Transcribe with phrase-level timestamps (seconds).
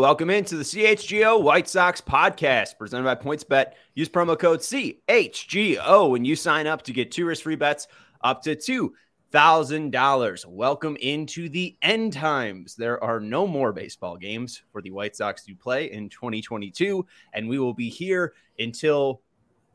[0.00, 3.72] Welcome into the CHGO White Sox podcast presented by PointsBet.
[3.94, 7.86] Use promo code CHGO when you sign up to get two risk free bets
[8.22, 10.46] up to $2,000.
[10.46, 12.76] Welcome into the end times.
[12.76, 17.04] There are no more baseball games for the White Sox to play in 2022,
[17.34, 19.20] and we will be here until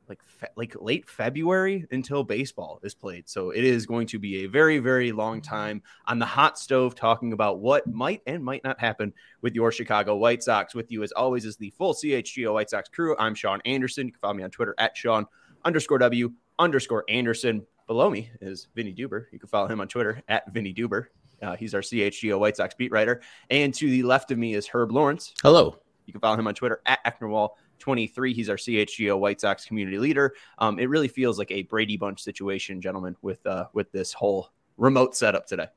[0.10, 3.28] like fe- like late February until baseball is played.
[3.30, 6.96] So it is going to be a very very long time on the hot stove
[6.96, 10.76] talking about what might and might not happen with your Chicago White Sox.
[10.76, 13.16] With you as always is the full CHGO White Sox crew.
[13.18, 14.08] I'm Sean Anderson.
[14.08, 15.26] You can follow me on Twitter at Sean
[15.64, 17.66] underscore W underscore Anderson.
[17.88, 19.26] Below me is Vinnie Duber.
[19.32, 21.08] You can follow him on Twitter at Vinnie Duber.
[21.42, 23.22] Uh, he's our CHGO White Sox beat writer.
[23.50, 25.34] And to the left of me is Herb Lawrence.
[25.44, 25.78] Hello.
[26.06, 27.50] You can follow him on Twitter at Ecknerwall.
[27.86, 28.34] 23.
[28.34, 30.34] He's our CHGO White Sox community leader.
[30.58, 34.50] Um, it really feels like a Brady Bunch situation, gentlemen, with uh, with this whole
[34.78, 35.68] remote setup today.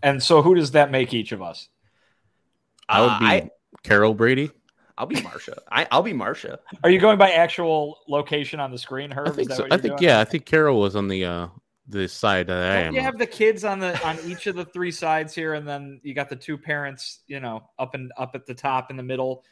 [0.00, 1.68] And so, who does that make each of us?
[2.88, 3.50] I would be Uh, I,
[3.82, 4.50] Carol Brady.
[4.96, 5.58] I'll be Marsha.
[5.72, 6.58] I, I'll be Marsha.
[6.84, 9.26] Are you going by actual location on the screen, Herb?
[9.26, 9.62] I Is think that so.
[9.64, 10.08] what I think doing?
[10.08, 10.20] yeah.
[10.20, 11.48] I think Carol was on the uh
[11.88, 12.94] the side that I Don't am.
[12.94, 13.04] you on.
[13.06, 16.14] have the kids on the on each of the three sides here, and then you
[16.14, 19.42] got the two parents, you know, up and up at the top in the middle,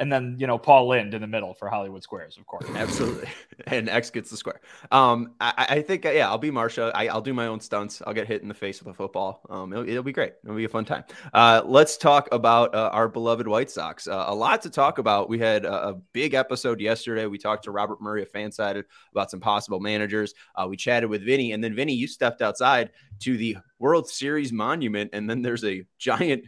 [0.00, 2.66] and then you know Paul Lynde in the middle for Hollywood Squares, of course.
[2.74, 3.28] Absolutely.
[3.66, 4.60] And X gets the square.
[4.90, 6.90] Um, I, I think, yeah, I'll be Marsha.
[6.92, 8.02] I, I'll do my own stunts.
[8.04, 9.40] I'll get hit in the face with a football.
[9.48, 10.32] Um, it'll, it'll be great.
[10.42, 11.04] It'll be a fun time.
[11.32, 14.08] Uh, let's talk about uh, our beloved White Sox.
[14.08, 15.28] Uh, a lot to talk about.
[15.28, 17.26] We had a, a big episode yesterday.
[17.26, 20.34] We talked to Robert Murray of Fansided about some possible managers.
[20.56, 22.90] Uh, we chatted with Vinnie, and then Vinnie, you stepped outside
[23.20, 26.46] to the World Series monument, and then there's a giant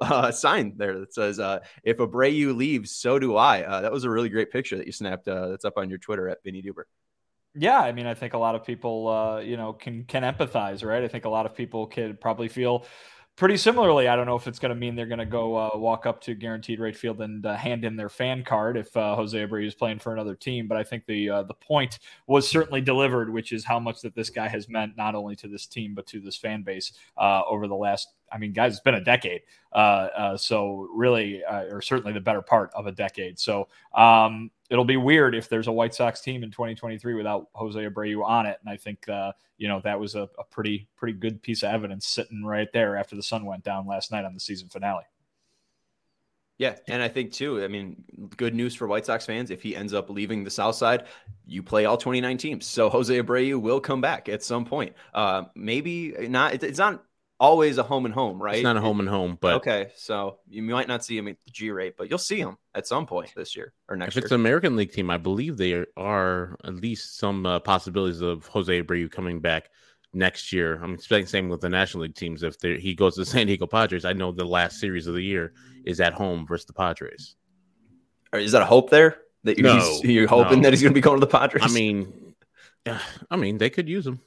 [0.00, 4.04] uh, sign there that says, uh, "If Abreu leaves, so do I." Uh, that was
[4.04, 5.28] a really great picture that you snapped.
[5.28, 6.84] Uh, that's up on your Twitter at Vinnie Duber.
[7.54, 10.84] Yeah, I mean, I think a lot of people, uh, you know, can can empathize,
[10.84, 11.02] right?
[11.02, 12.84] I think a lot of people could probably feel
[13.38, 14.08] pretty similarly.
[14.08, 16.20] I don't know if it's going to mean they're going to go uh, walk up
[16.22, 19.64] to Guaranteed Rate Field and uh, hand in their fan card if uh, Jose Abreu
[19.64, 20.66] is playing for another team.
[20.66, 24.14] But I think the uh, the point was certainly delivered, which is how much that
[24.16, 27.42] this guy has meant not only to this team but to this fan base uh,
[27.48, 28.08] over the last.
[28.30, 29.40] I mean, guys, it's been a decade.
[29.72, 33.38] Uh, so really, or certainly the better part of a decade.
[33.38, 37.78] So um, it'll be weird if there's a White Sox team in 2023 without Jose
[37.78, 38.58] Abreu on it.
[38.60, 41.72] And I think uh, you know that was a, a pretty pretty good piece of
[41.72, 45.04] evidence sitting right there after the sun went down last night on the season finale.
[46.58, 47.62] Yeah, and I think too.
[47.62, 48.02] I mean,
[48.36, 49.52] good news for White Sox fans.
[49.52, 51.04] If he ends up leaving the South Side,
[51.46, 52.66] you play all 29 teams.
[52.66, 54.92] So Jose Abreu will come back at some point.
[55.14, 56.60] Uh, maybe not.
[56.64, 57.04] It's not
[57.40, 58.56] always a home and home, right?
[58.56, 61.36] It's not a home and home, but okay, so you might not see him at
[61.44, 64.24] the G rate, but you'll see him at some point this year or next if
[64.24, 68.46] it's an American League team, I believe there are at least some uh, possibilities of
[68.46, 69.70] Jose Abreu coming back
[70.12, 70.80] next year.
[70.82, 72.42] I'm expecting same with the National League teams.
[72.42, 75.22] If he goes to the San Diego Padres, I know the last series of the
[75.22, 75.52] year
[75.84, 77.36] is at home versus the Padres.
[78.32, 80.64] Is that a hope there that you're, No, you're hoping no.
[80.64, 81.62] that he's going to be going to the Padres?
[81.64, 82.34] I mean,
[83.30, 84.20] I mean they could use him.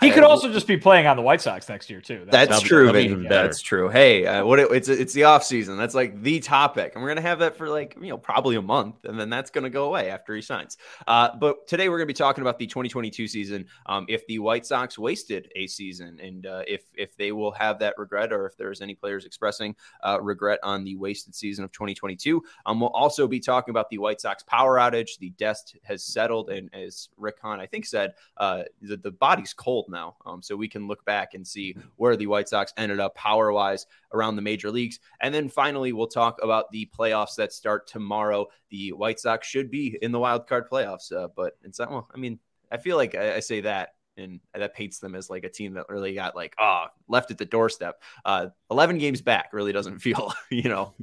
[0.00, 2.26] He could also just be playing on the White Sox next year too.
[2.30, 2.90] That's, that's true.
[2.92, 3.28] Vinnie.
[3.28, 3.88] That's true.
[3.88, 5.76] Hey, uh, what it, it's it's the off season.
[5.76, 8.62] That's like the topic, and we're gonna have that for like you know probably a
[8.62, 10.78] month, and then that's gonna go away after he signs.
[11.06, 13.66] Uh, but today we're gonna be talking about the 2022 season.
[13.84, 17.78] Um, if the White Sox wasted a season, and uh, if if they will have
[17.80, 21.72] that regret, or if there's any players expressing uh, regret on the wasted season of
[21.72, 22.42] 2022.
[22.64, 25.18] Um, we'll also be talking about the White Sox power outage.
[25.18, 29.52] The dust has settled, and as Rick Hahn I think said, uh, the, the body's
[29.52, 30.16] cold now.
[30.24, 33.52] Um, so we can look back and see where the White Sox ended up power
[33.52, 35.00] wise around the major leagues.
[35.20, 38.46] And then finally, we'll talk about the playoffs that start tomorrow.
[38.70, 42.08] The White Sox should be in the wild card playoffs, uh, but it's not, well,
[42.14, 42.38] I mean,
[42.70, 45.74] I feel like I, I say that and that paints them as like a team
[45.74, 48.02] that really got like oh left at the doorstep.
[48.24, 50.94] Uh, Eleven games back really doesn't feel you know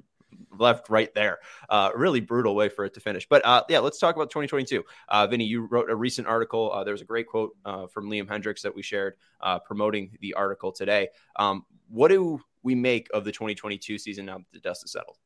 [0.58, 1.40] left right there.
[1.70, 3.28] Uh, really brutal way for it to finish.
[3.28, 4.84] But uh, yeah, let's talk about 2022.
[5.10, 6.72] Uh, Vinnie, you wrote a recent article.
[6.72, 10.18] Uh, there was a great quote uh, from Liam Hendriks that we shared uh, promoting
[10.22, 11.10] the article today.
[11.36, 15.18] Um, what do we make of the 2022 season now that the dust is settled?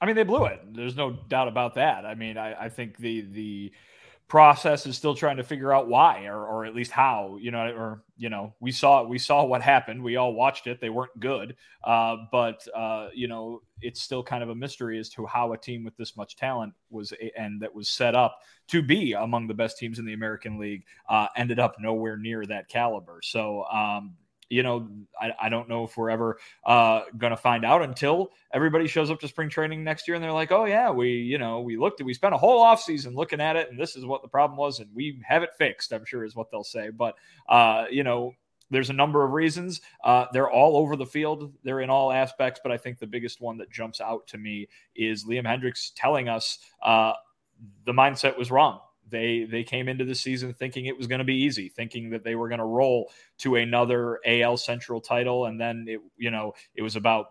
[0.00, 0.60] I mean, they blew it.
[0.74, 2.04] There's no doubt about that.
[2.04, 3.72] I mean, I, I think the the
[4.32, 7.66] process is still trying to figure out why or, or at least how you know
[7.76, 10.02] or you know we saw we saw what happened.
[10.02, 10.80] We all watched it.
[10.80, 11.54] They weren't good.
[11.84, 15.58] Uh, but uh, you know it's still kind of a mystery as to how a
[15.58, 18.38] team with this much talent was and that was set up
[18.68, 22.46] to be among the best teams in the american league uh, ended up nowhere near
[22.46, 23.20] that caliber.
[23.22, 24.14] So um,
[24.52, 24.86] you know,
[25.18, 29.10] I, I don't know if we're ever uh, going to find out until everybody shows
[29.10, 31.78] up to spring training next year and they're like, oh, yeah, we, you know, we
[31.78, 34.28] looked at, we spent a whole offseason looking at it and this is what the
[34.28, 36.90] problem was and we have it fixed, I'm sure is what they'll say.
[36.90, 37.14] But,
[37.48, 38.34] uh, you know,
[38.68, 39.80] there's a number of reasons.
[40.04, 41.54] Uh, they're all over the field.
[41.64, 44.68] They're in all aspects, but I think the biggest one that jumps out to me
[44.94, 47.14] is Liam Hendriks telling us uh,
[47.86, 48.80] the mindset was wrong.
[49.12, 52.24] They they came into the season thinking it was going to be easy, thinking that
[52.24, 56.54] they were going to roll to another AL Central title, and then it you know
[56.74, 57.26] it was about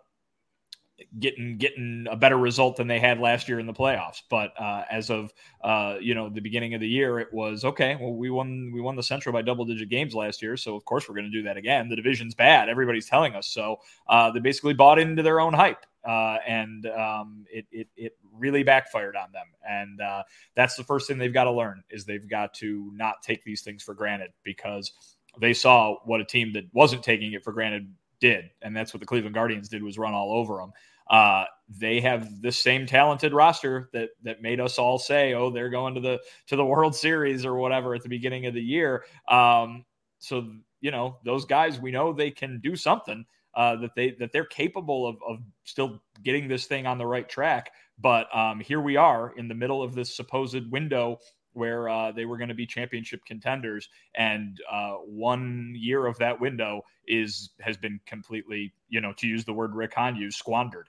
[1.19, 4.21] getting getting a better result than they had last year in the playoffs.
[4.29, 5.33] But uh, as of
[5.63, 7.97] uh, you know the beginning of the year, it was okay.
[7.99, 10.85] Well, we won we won the Central by double digit games last year, so of
[10.85, 11.89] course we're going to do that again.
[11.89, 12.69] The division's bad.
[12.69, 13.77] Everybody's telling us so.
[14.07, 18.63] Uh, they basically bought into their own hype, uh, and um, it, it it really
[18.63, 19.45] backfired on them.
[19.67, 20.23] And uh,
[20.55, 23.61] that's the first thing they've got to learn is they've got to not take these
[23.61, 24.91] things for granted because
[25.39, 28.99] they saw what a team that wasn't taking it for granted did, and that's what
[28.99, 30.71] the Cleveland Guardians did was run all over them.
[31.09, 35.69] Uh, they have the same talented roster that that made us all say, "Oh, they're
[35.69, 39.05] going to the to the World Series or whatever" at the beginning of the year.
[39.27, 39.85] Um,
[40.19, 43.25] so you know, those guys, we know they can do something.
[43.53, 47.27] Uh, that they that they're capable of, of still getting this thing on the right
[47.27, 47.71] track.
[47.99, 51.19] But um, here we are in the middle of this supposed window
[51.53, 56.39] where uh, they were going to be championship contenders, and uh, one year of that
[56.39, 60.87] window is has been completely, you know, to use the word Rick Hahn used, squandered.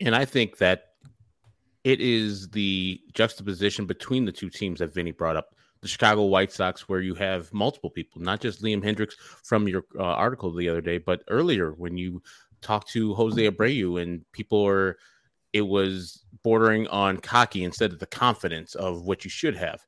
[0.00, 0.94] And I think that
[1.84, 5.54] it is the juxtaposition between the two teams that Vinnie brought up.
[5.82, 9.84] The Chicago White Sox, where you have multiple people, not just Liam Hendriks from your
[9.98, 12.22] uh, article the other day, but earlier when you
[12.60, 14.98] talked to Jose Abreu and people are
[15.52, 19.84] it was bordering on cocky instead of the confidence of what you should have.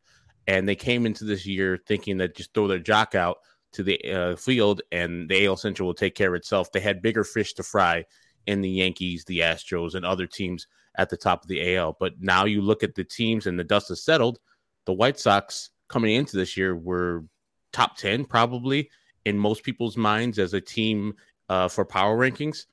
[0.49, 3.39] And they came into this year thinking that just throw their jock out
[3.73, 6.73] to the uh, field and the AL Central will take care of itself.
[6.73, 8.05] They had bigger fish to fry
[8.47, 10.67] in the Yankees, the Astros, and other teams
[10.97, 11.97] at the top of the AL.
[11.99, 14.41] But now you look at the teams and the dust has settled.
[14.85, 17.25] The White Sox coming into this year were
[17.73, 18.91] top 10 probably
[19.25, 21.15] in most people's minds as a team
[21.49, 22.67] uh, for power rankings.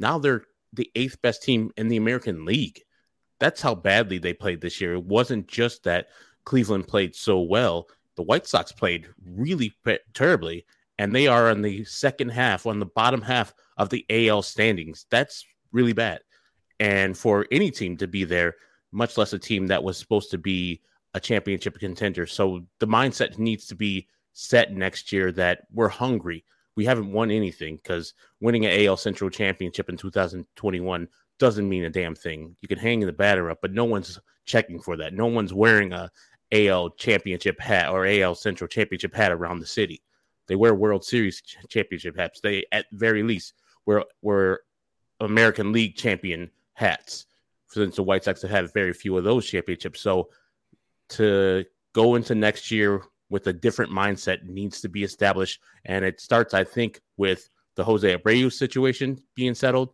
[0.00, 2.82] Now they're the eighth best team in the American League.
[3.40, 4.94] That's how badly they played this year.
[4.94, 6.08] It wasn't just that
[6.44, 7.88] Cleveland played so well.
[8.16, 9.72] The White Sox played really
[10.14, 10.64] terribly,
[10.98, 15.06] and they are on the second half, on the bottom half of the AL standings.
[15.10, 16.20] That's really bad.
[16.78, 18.54] And for any team to be there,
[18.92, 20.80] much less a team that was supposed to be
[21.14, 22.26] a championship contender.
[22.26, 26.44] So the mindset needs to be set next year that we're hungry
[26.76, 31.90] we haven't won anything because winning an AL Central championship in 2021 doesn't mean a
[31.90, 32.56] damn thing.
[32.60, 35.14] You can hang the batter up, but no one's checking for that.
[35.14, 36.10] No one's wearing a
[36.52, 40.02] AL championship hat or AL Central championship hat around the city.
[40.46, 42.40] They wear World Series championship hats.
[42.40, 43.54] They, at very least,
[43.86, 44.60] wear, wear
[45.20, 47.26] American League champion hats.
[47.68, 50.28] Since the White Sox have had very few of those championships, so
[51.16, 55.60] to go into next year with a different mindset needs to be established.
[55.84, 59.90] And it starts, I think, with the Jose Abreu situation being settled.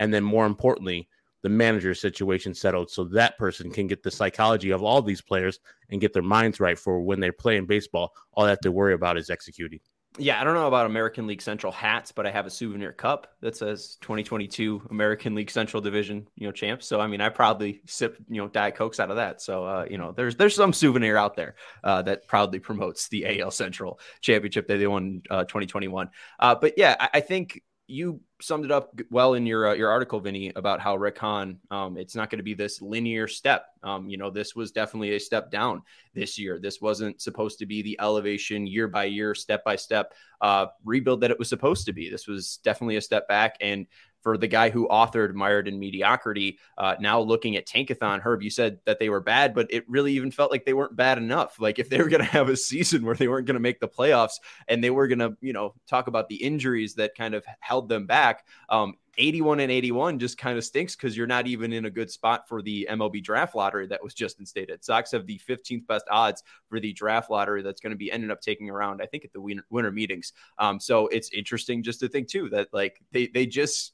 [0.00, 1.08] And then more importantly,
[1.42, 5.58] the manager situation settled so that person can get the psychology of all these players
[5.90, 8.12] and get their minds right for when they're playing baseball.
[8.32, 9.80] All they have to worry about is executing.
[10.18, 13.28] Yeah, I don't know about American League Central hats, but I have a souvenir cup
[13.40, 16.86] that says 2022 American League Central Division, you know, champs.
[16.86, 19.40] So I mean, I probably sip, you know, Diet Cokes out of that.
[19.40, 23.40] So uh, you know, there's there's some souvenir out there uh, that proudly promotes the
[23.40, 26.10] AL Central Championship that they won uh, 2021.
[26.38, 29.90] Uh, but yeah, I, I think you summed it up well in your uh, your
[29.90, 33.66] article, Vinnie, about how Rick Hahn, um, it's not going to be this linear step.
[33.82, 35.82] Um, you know, this was definitely a step down
[36.14, 36.58] this year.
[36.60, 41.20] This wasn't supposed to be the elevation year by year, step by step uh, rebuild
[41.20, 42.08] that it was supposed to be.
[42.08, 43.86] This was definitely a step back, and
[44.22, 46.58] for the guy who authored Mired in Mediocrity.
[46.78, 50.12] Uh, now looking at Tankathon, Herb, you said that they were bad, but it really
[50.12, 51.60] even felt like they weren't bad enough.
[51.60, 53.80] Like if they were going to have a season where they weren't going to make
[53.80, 54.34] the playoffs
[54.68, 57.88] and they were going to, you know, talk about the injuries that kind of held
[57.88, 58.46] them back.
[58.68, 62.10] Um, 81 and 81 just kind of stinks because you're not even in a good
[62.10, 64.82] spot for the MLB draft lottery that was just instated.
[64.82, 68.30] Sox have the 15th best odds for the draft lottery that's going to be ended
[68.30, 70.32] up taking around, I think, at the winter, meetings.
[70.58, 73.92] Um, so it's interesting just to think too that like they they just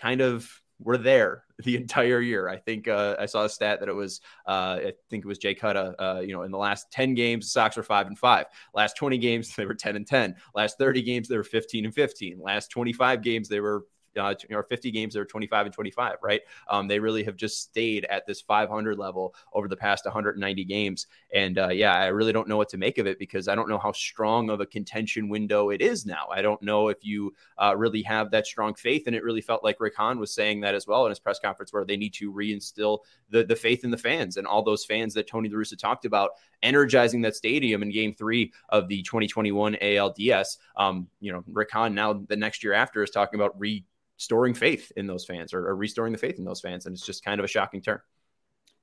[0.00, 0.50] kind of
[0.80, 2.48] were there the entire year.
[2.48, 5.38] I think uh, I saw a stat that it was, uh, I think it was
[5.38, 5.94] Jay Cuda.
[5.98, 8.46] Uh, you know, in the last ten games, the Sox were five and five.
[8.74, 10.36] Last twenty games, they were ten and ten.
[10.54, 12.38] Last thirty games, they were fifteen and fifteen.
[12.40, 13.84] Last twenty-five games, they were
[14.16, 16.40] uh, or 50 games, they're 25 and 25, right?
[16.68, 21.06] Um, they really have just stayed at this 500 level over the past 190 games.
[21.34, 23.68] And uh, yeah, I really don't know what to make of it because I don't
[23.68, 26.28] know how strong of a contention window it is now.
[26.30, 29.04] I don't know if you uh, really have that strong faith.
[29.06, 31.38] And it really felt like Rick Hahn was saying that as well in his press
[31.38, 33.00] conference, where they need to reinstill
[33.30, 36.04] the, the faith in the fans and all those fans that Tony La Russa talked
[36.04, 36.30] about
[36.62, 40.58] energizing that stadium in game three of the 2021 ALDS.
[40.76, 43.84] Um, you know, Rick Hahn now the next year after is talking about re
[44.18, 46.86] restoring faith in those fans or, or, restoring the faith in those fans.
[46.86, 48.00] And it's just kind of a shocking turn.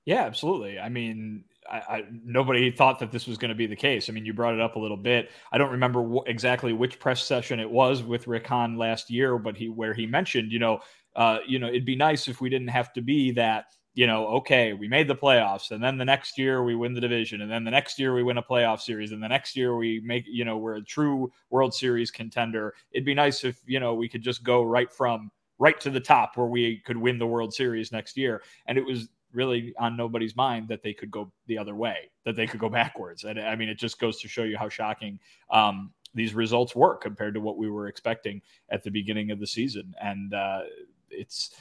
[0.05, 0.79] Yeah, absolutely.
[0.79, 4.07] I mean, I, I, nobody thought that this was going to be the case.
[4.07, 5.31] I mean, you brought it up a little bit.
[5.51, 9.37] I don't remember wh- exactly which press session it was with Rick Hahn last year,
[9.37, 10.79] but he where he mentioned, you know,
[11.15, 13.65] uh, you know, it'd be nice if we didn't have to be that
[13.95, 17.01] you know, okay, we made the playoffs, and then the next year we win the
[17.01, 19.75] division, and then the next year we win a playoff series, and the next year
[19.77, 22.73] we make, you know, we're a true World Series contender.
[22.91, 25.99] It'd be nice if, you know, we could just go right from right to the
[25.99, 28.43] top where we could win the World Series next year.
[28.67, 32.35] And it was really on nobody's mind that they could go the other way, that
[32.35, 33.23] they could go backwards.
[33.23, 36.95] And I mean, it just goes to show you how shocking um, these results were
[36.97, 39.93] compared to what we were expecting at the beginning of the season.
[40.01, 40.63] And uh,
[41.09, 41.55] it's,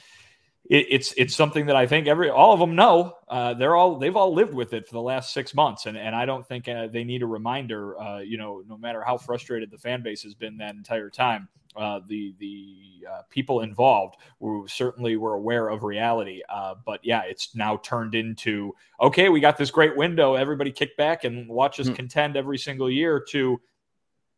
[0.69, 3.13] it, it's it's something that I think every all of them know.
[3.27, 6.15] Uh, they're all they've all lived with it for the last six months, and and
[6.15, 7.99] I don't think uh, they need a reminder.
[7.99, 11.47] Uh, you know, no matter how frustrated the fan base has been that entire time,
[11.75, 16.41] uh, the the uh, people involved who certainly were aware of reality.
[16.49, 20.33] Uh, but yeah, it's now turned into okay, we got this great window.
[20.33, 21.95] Everybody kick back and watch us mm.
[21.95, 23.23] contend every single year.
[23.29, 23.59] To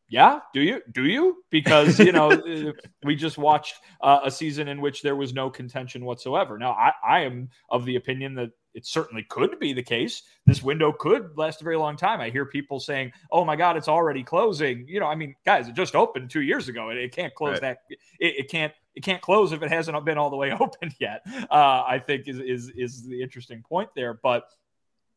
[0.10, 0.82] yeah, do you?
[0.92, 1.44] Do you?
[1.50, 2.72] Because you know uh,
[3.04, 6.58] we just watched uh, a season in which there was no contention whatsoever.
[6.58, 10.22] Now I, I am of the opinion that it certainly could be the case.
[10.46, 12.22] This window could last a very long time.
[12.22, 15.68] I hear people saying, "Oh my God, it's already closing." You know, I mean, guys,
[15.68, 16.90] it just opened two years ago.
[16.90, 17.62] It, it can't close right.
[17.62, 17.78] that.
[17.90, 18.72] It, it, can't.
[18.96, 21.22] It can't close if it hasn't been all the way open yet.
[21.52, 24.14] Uh, I think is is is the interesting point there.
[24.14, 24.46] But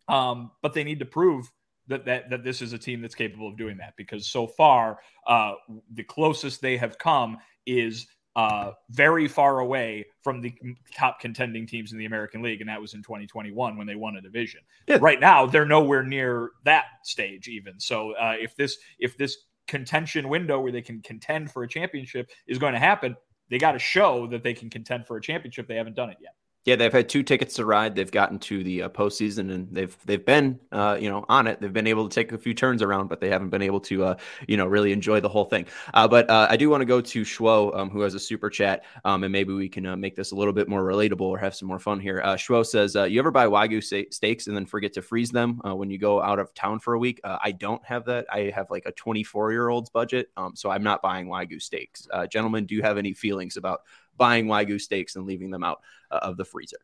[0.09, 1.49] um, but they need to prove
[1.91, 4.99] that, that that this is a team that's capable of doing that because so far
[5.27, 5.53] uh,
[5.93, 8.07] the closest they have come is
[8.37, 10.55] uh, very far away from the
[10.95, 14.17] top contending teams in the American League, and that was in 2021 when they won
[14.17, 14.61] a division.
[14.87, 14.99] Yeah.
[15.01, 17.81] Right now, they're nowhere near that stage even.
[17.81, 22.31] So uh, if this if this contention window where they can contend for a championship
[22.47, 23.17] is going to happen,
[23.51, 25.67] they got to show that they can contend for a championship.
[25.67, 26.35] They haven't done it yet.
[26.67, 27.95] Yeah, they've had two tickets to ride.
[27.95, 31.59] They've gotten to the uh, postseason, and they've they've been uh, you know on it.
[31.59, 34.05] They've been able to take a few turns around, but they haven't been able to
[34.05, 34.15] uh,
[34.47, 35.65] you know really enjoy the whole thing.
[35.95, 38.51] Uh, but uh, I do want to go to Schwo, um, who has a super
[38.51, 41.39] chat, um, and maybe we can uh, make this a little bit more relatable or
[41.39, 42.21] have some more fun here.
[42.23, 45.89] Uh, Schwo says, "You ever buy wagyu steaks and then forget to freeze them when
[45.89, 48.27] you go out of town for a week?" I don't have that.
[48.31, 52.07] I have like a 24 year old's budget, um, so I'm not buying wagyu steaks.
[52.31, 53.81] gentlemen, do you have any feelings about
[54.17, 56.79] buying wagyu steaks and leaving them out uh, of the freezer?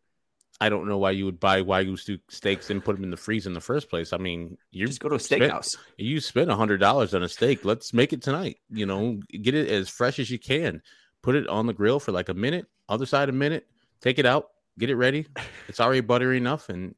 [0.61, 3.50] I don't know why you would buy wagyu steaks and put them in the freezer
[3.50, 4.12] in the first place.
[4.12, 5.76] I mean, you just go to a steakhouse.
[5.99, 7.64] You spend a hundred dollars on a steak.
[7.64, 8.59] Let's make it tonight.
[8.71, 10.80] You know, get it as fresh as you can.
[11.23, 12.66] Put it on the grill for like a minute.
[12.88, 13.66] Other side a minute.
[14.00, 14.49] Take it out.
[14.78, 15.26] Get it ready.
[15.68, 16.95] It's already buttery enough, and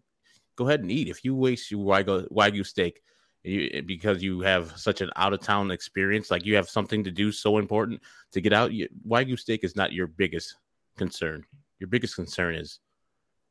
[0.57, 1.09] go ahead and eat.
[1.09, 3.01] If you waste your wagyu, wagyu steak
[3.45, 7.05] you, eh, because you have such an out of town experience, like you have something
[7.05, 8.01] to do so important
[8.33, 10.57] to get out, you, wagyu steak is not your biggest
[10.97, 11.45] concern.
[11.79, 12.81] Your biggest concern is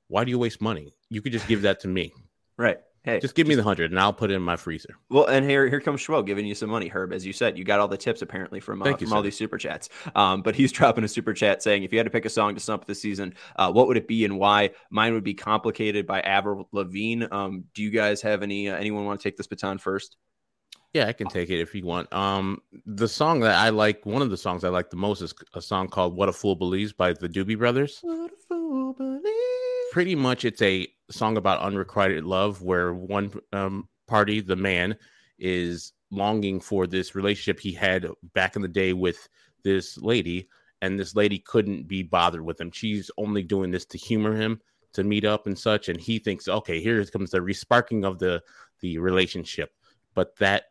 [0.07, 0.93] why do you waste money?
[1.09, 2.13] You could just give that to me.
[2.59, 2.79] Right.
[3.07, 4.97] Hey, just give me the hundred and I'll put it in my freezer.
[5.09, 7.13] Well, and here here comes Schwo giving you some money, Herb.
[7.13, 9.57] As you said, you got all the tips apparently from, uh, from all these super
[9.57, 9.87] chats.
[10.13, 12.53] Um, but he's dropping a super chat saying, if you had to pick a song
[12.55, 14.71] to sum up the season, uh, what would it be and why?
[14.89, 17.23] Mine would be "Complicated" by Avril Lavigne.
[17.31, 18.67] Um, do you guys have any?
[18.67, 20.17] Uh, anyone want to take this baton first?
[20.91, 22.11] Yeah, I can take it if you want.
[22.11, 25.33] Um, the song that I like, one of the songs I like the most is
[25.53, 28.03] a song called "What a Fool Believes" by the Doobie Brothers.
[29.91, 34.95] Pretty much, it's a song about unrequited love, where one um, party, the man,
[35.39, 39.27] is longing for this relationship he had back in the day with
[39.63, 40.49] this lady,
[40.81, 42.71] and this lady couldn't be bothered with him.
[42.71, 44.61] She's only doing this to humor him,
[44.93, 48.41] to meet up and such, and he thinks, okay, here comes the resparking of the
[48.81, 49.71] the relationship,
[50.13, 50.65] but that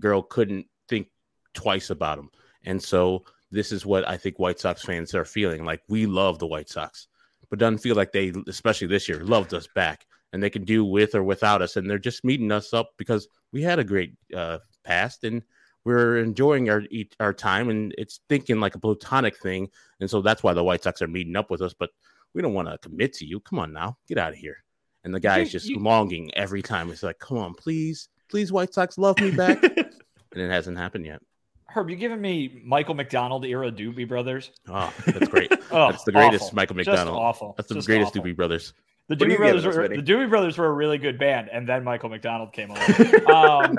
[0.00, 1.08] girl couldn't think
[1.52, 2.30] twice about him.
[2.64, 5.64] And so this is what I think White Sox fans are feeling.
[5.64, 7.06] Like we love the White Sox,
[7.50, 10.84] but doesn't feel like they, especially this year, loved us back and they can do
[10.84, 11.76] with or without us.
[11.76, 15.42] And they're just meeting us up because we had a great uh, past and
[15.84, 16.82] we're enjoying our
[17.20, 19.68] our time and it's thinking like a platonic thing.
[20.00, 21.74] And so that's why the White Sox are meeting up with us.
[21.74, 21.90] But
[22.34, 23.40] we don't want to commit to you.
[23.40, 24.64] Come on now, get out of here.
[25.04, 26.90] And the guy is just you, longing every time.
[26.90, 29.62] It's like, come on, please, please, White Sox, love me back.
[29.62, 29.86] and
[30.34, 31.20] it hasn't happened yet.
[31.68, 34.50] Herb, you giving me Michael McDonald era Doobie Brothers?
[34.68, 35.52] Oh, that's great.
[35.74, 36.56] Oh, that's the greatest awful.
[36.56, 37.08] Michael McDonald.
[37.08, 37.54] Just awful.
[37.56, 38.22] That's the Just greatest awful.
[38.22, 38.72] Doobie Brothers.
[39.08, 42.08] The Doobie Brothers were the Doobie Brothers were a really good band, and then Michael
[42.08, 43.28] McDonald came along.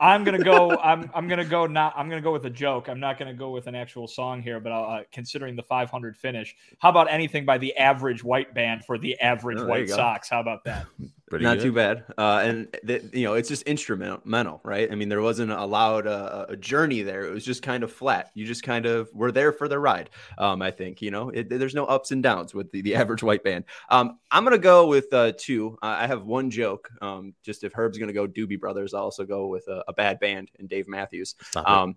[0.00, 0.70] I'm gonna go.
[0.82, 1.66] I'm I'm gonna go.
[1.66, 1.92] Not.
[1.96, 2.88] I'm gonna go with a joke.
[2.88, 4.58] I'm not gonna go with an actual song here.
[4.58, 8.98] But uh, considering the 500 finish, how about anything by the average white band for
[8.98, 10.28] the average oh, White Sox?
[10.28, 10.86] How about that?
[11.30, 11.62] Pretty not good.
[11.62, 12.04] too bad.
[12.18, 14.90] Uh, and the, you know, it's just instrumental, right?
[14.90, 17.24] I mean, there wasn't a loud uh, a journey there.
[17.24, 18.32] It was just kind of flat.
[18.34, 20.10] You just kind of were there for the ride.
[20.38, 23.22] Um, I think you know, it, there's no ups and downs with the, the average
[23.22, 23.64] white band.
[23.90, 25.78] Um, I'm gonna go with uh, two.
[25.82, 26.90] I have one joke.
[27.00, 30.18] Um, just if Herb's gonna go Doobie Brothers, I'll also go with a, a bad
[30.20, 31.34] band and Dave Matthews.
[31.66, 31.96] Um,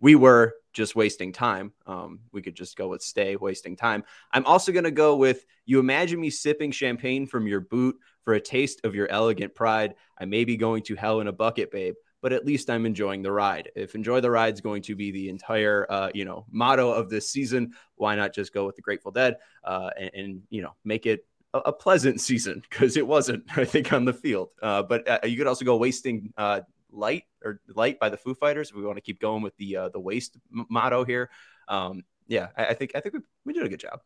[0.00, 1.72] we were just wasting time.
[1.86, 4.04] Um, we could just go with stay wasting time.
[4.32, 8.34] I'm also going to go with you imagine me sipping champagne from your boot for
[8.34, 9.94] a taste of your elegant pride.
[10.18, 13.22] I may be going to hell in a bucket, babe, but at least I'm enjoying
[13.22, 13.70] the ride.
[13.76, 17.08] If enjoy the ride is going to be the entire, uh, you know, motto of
[17.08, 20.74] this season, why not just go with the Grateful Dead uh, and, and, you know,
[20.84, 24.52] make it a, a pleasant season because it wasn't, I think, on the field.
[24.60, 26.60] Uh, but uh, you could also go wasting uh,
[26.94, 28.72] light or light by the Foo Fighters.
[28.72, 31.30] We want to keep going with the uh, the waste m- motto here.
[31.68, 34.00] Um, yeah, I, I, think I think we, we did a good job.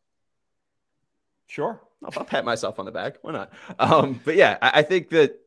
[1.46, 3.16] Sure, I'll, I'll pat myself on the back.
[3.22, 3.53] Why not?
[3.79, 5.38] Um, but yeah, I, I think that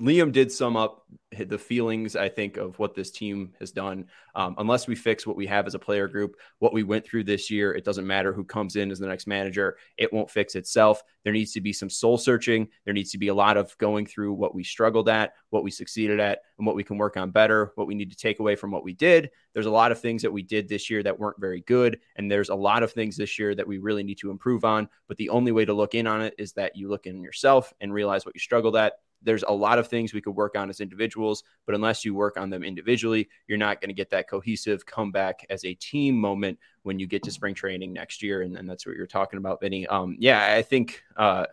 [0.00, 1.06] Liam did sum up
[1.38, 4.06] the feelings, I think, of what this team has done.
[4.34, 7.24] Um, unless we fix what we have as a player group, what we went through
[7.24, 9.76] this year, it doesn't matter who comes in as the next manager.
[9.96, 11.02] It won't fix itself.
[11.24, 12.68] There needs to be some soul searching.
[12.84, 15.70] There needs to be a lot of going through what we struggled at, what we
[15.70, 18.56] succeeded at, and what we can work on better, what we need to take away
[18.56, 19.30] from what we did.
[19.54, 21.98] There's a lot of things that we did this year that weren't very good.
[22.16, 24.88] And there's a lot of things this year that we really need to improve on.
[25.08, 27.72] But the only way to look in on it is that you look in yourself
[27.80, 30.70] and realize what you struggled at there's a lot of things we could work on
[30.70, 34.28] as individuals, but unless you work on them individually, you're not going to get that
[34.28, 38.42] cohesive comeback as a team moment when you get to spring training next year.
[38.42, 39.86] And, and that's what you're talking about, Vinnie.
[39.86, 41.46] Um, yeah, I think uh,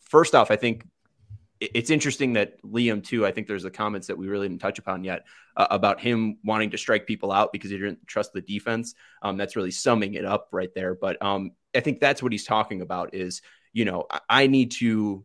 [0.00, 0.86] first off, I think
[1.60, 3.24] it's interesting that Liam too.
[3.24, 5.24] I think there's the comments that we really didn't touch upon yet
[5.56, 8.94] uh, about him wanting to strike people out because he didn't trust the defense.
[9.22, 10.94] Um, that's really summing it up right there.
[10.94, 13.14] But um, I think that's what he's talking about.
[13.14, 13.40] Is
[13.72, 15.24] you know I need to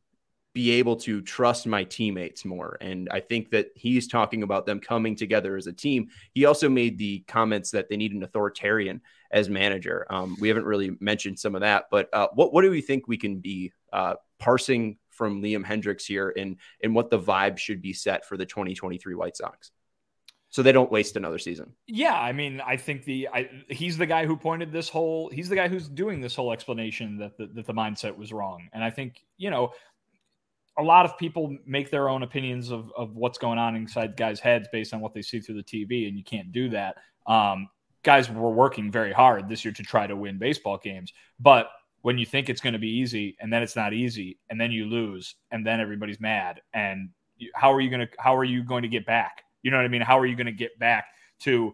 [0.53, 2.77] be able to trust my teammates more.
[2.81, 6.09] And I think that he's talking about them coming together as a team.
[6.33, 10.07] He also made the comments that they need an authoritarian as manager.
[10.09, 13.07] Um, we haven't really mentioned some of that, but uh, what what do we think
[13.07, 17.81] we can be uh, parsing from Liam Hendriks here, and and what the vibe should
[17.81, 19.71] be set for the 2023 White Sox?
[20.51, 21.73] so they don't waste another season.
[21.87, 25.47] Yeah, I mean, I think the I, he's the guy who pointed this whole he's
[25.47, 28.83] the guy who's doing this whole explanation that the, that the mindset was wrong, and
[28.83, 29.71] I think you know
[30.79, 34.39] a lot of people make their own opinions of, of what's going on inside guys'
[34.39, 36.95] heads based on what they see through the TV, and you can't do that.
[37.27, 37.67] Um,
[38.03, 41.69] guys were working very hard this year to try to win baseball games, but
[42.01, 44.71] when you think it's going to be easy and then it's not easy, and then
[44.71, 47.09] you lose, and then everybody's mad, and
[47.53, 49.43] how are you going to how are you going to get back?
[49.63, 50.01] You know what I mean?
[50.01, 51.07] How are you going to get back
[51.41, 51.73] to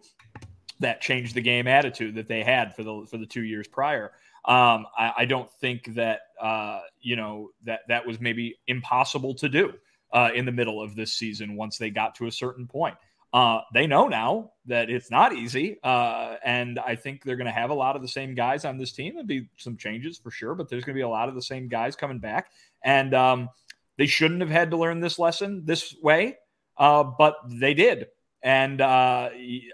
[0.80, 4.12] that change the game attitude that they had for the for the two years prior?
[4.46, 9.48] Um, I, I, don't think that uh, you know that that was maybe impossible to
[9.48, 9.72] do
[10.12, 12.96] uh, in the middle of this season once they got to a certain point.
[13.32, 15.78] Uh, they know now that it's not easy.
[15.82, 18.78] Uh, and I think they're going to have a lot of the same guys on
[18.78, 19.12] this team.
[19.12, 21.42] There'll be some changes for sure, but there's going to be a lot of the
[21.42, 22.50] same guys coming back.
[22.82, 23.50] And um,
[23.98, 26.38] they shouldn't have had to learn this lesson this way,
[26.78, 28.06] uh, but they did.
[28.42, 29.28] And uh,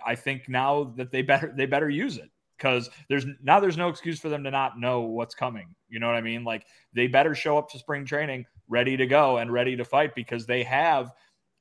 [0.04, 2.31] I think now that they better they better use it
[2.62, 5.74] because there's now there's no excuse for them to not know what's coming.
[5.88, 6.44] You know what I mean?
[6.44, 10.14] Like they better show up to spring training ready to go and ready to fight
[10.14, 11.10] because they have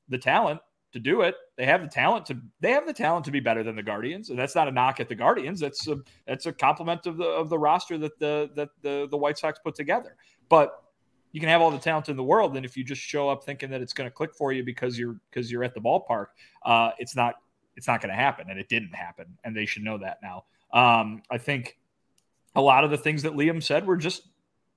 [0.08, 0.60] the talent
[0.92, 1.34] to do it.
[1.56, 4.30] They have the talent to they have the talent to be better than the Guardians,
[4.30, 5.58] and that's not a knock at the Guardians.
[5.58, 9.16] That's a that's a compliment of the of the roster that the that the the
[9.16, 10.16] White Sox put together.
[10.48, 10.72] But
[11.32, 13.42] you can have all the talent in the world, and if you just show up
[13.42, 16.26] thinking that it's going to click for you because you're because you're at the ballpark,
[16.64, 17.36] uh, it's not
[17.74, 20.44] it's not going to happen, and it didn't happen, and they should know that now.
[20.72, 21.76] Um, I think
[22.54, 24.22] a lot of the things that Liam said were just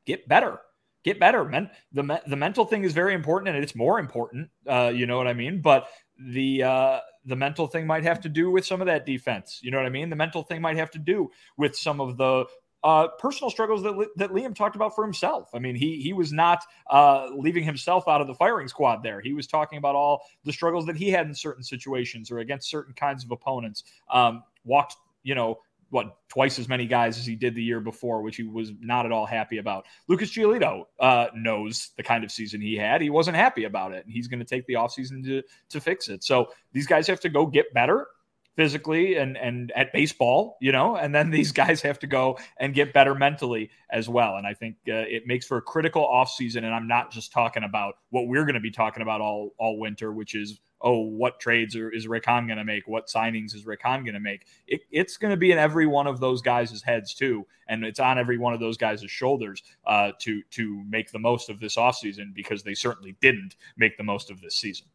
[0.06, 0.60] get better
[1.06, 1.46] get better.
[1.46, 4.50] Men, the the mental thing is very important, and it's more important.
[4.68, 5.62] Uh, you know what I mean?
[5.62, 9.60] But the uh, the mental thing might have to do with some of that defense.
[9.62, 10.10] You know what I mean?
[10.10, 12.46] The mental thing might have to do with some of the
[12.84, 15.50] uh, personal struggles that, that Liam talked about for himself.
[15.54, 19.22] I mean, he he was not uh, leaving himself out of the firing squad there.
[19.22, 22.70] He was talking about all the struggles that he had in certain situations or against
[22.70, 23.84] certain kinds of opponents.
[24.12, 28.22] Um, walked, you know, what twice as many guys as he did the year before,
[28.22, 29.86] which he was not at all happy about.
[30.08, 33.02] Lucas Giolito uh, knows the kind of season he had.
[33.02, 36.10] He wasn't happy about it, and he's going to take the offseason to to fix
[36.10, 36.24] it.
[36.24, 38.08] So these guys have to go get better
[38.56, 42.74] physically and and at baseball, you know, and then these guys have to go and
[42.74, 44.36] get better mentally as well.
[44.36, 46.58] And I think uh, it makes for a critical offseason.
[46.58, 49.80] And I'm not just talking about what we're going to be talking about all all
[49.80, 52.88] winter, which is oh, what trades are, is Rick Hahn going to make?
[52.88, 54.46] What signings is Rick Hahn going to make?
[54.68, 58.00] It, it's going to be in every one of those guys' heads too, and it's
[58.00, 61.76] on every one of those guys' shoulders uh, to to make the most of this
[61.76, 64.88] offseason because they certainly didn't make the most of this season.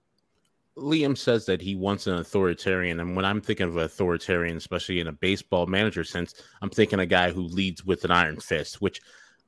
[0.80, 5.00] Liam says that he wants an authoritarian, and when I'm thinking of an authoritarian, especially
[5.00, 8.80] in a baseball manager sense, I'm thinking a guy who leads with an iron fist,
[8.80, 9.00] which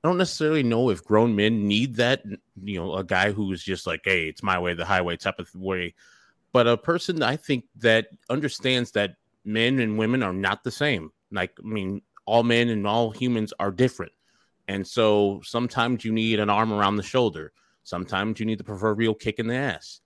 [0.05, 2.23] I don't necessarily know if grown men need that.
[2.63, 5.39] You know, a guy who is just like, "Hey, it's my way, the highway" type
[5.39, 5.95] of way
[6.53, 11.11] but a person I think that understands that men and women are not the same.
[11.31, 14.13] Like, I mean, all men and all humans are different.
[14.69, 17.53] And so sometimes you need an arm around the shoulder.
[17.85, 20.01] Sometimes you need the proverbial kick in the ass.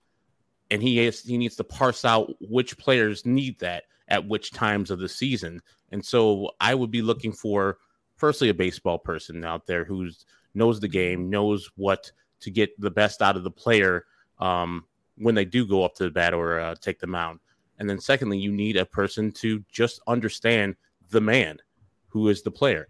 [0.69, 4.91] And he has, he needs to parse out which players need that at which times
[4.91, 5.61] of the season.
[5.91, 7.77] And so I would be looking for
[8.15, 10.09] firstly a baseball person out there who
[10.53, 14.05] knows the game, knows what to get the best out of the player
[14.39, 14.85] um,
[15.17, 17.39] when they do go up to the bat or uh, take the mound.
[17.79, 20.75] And then, secondly, you need a person to just understand
[21.09, 21.57] the man
[22.07, 22.87] who is the player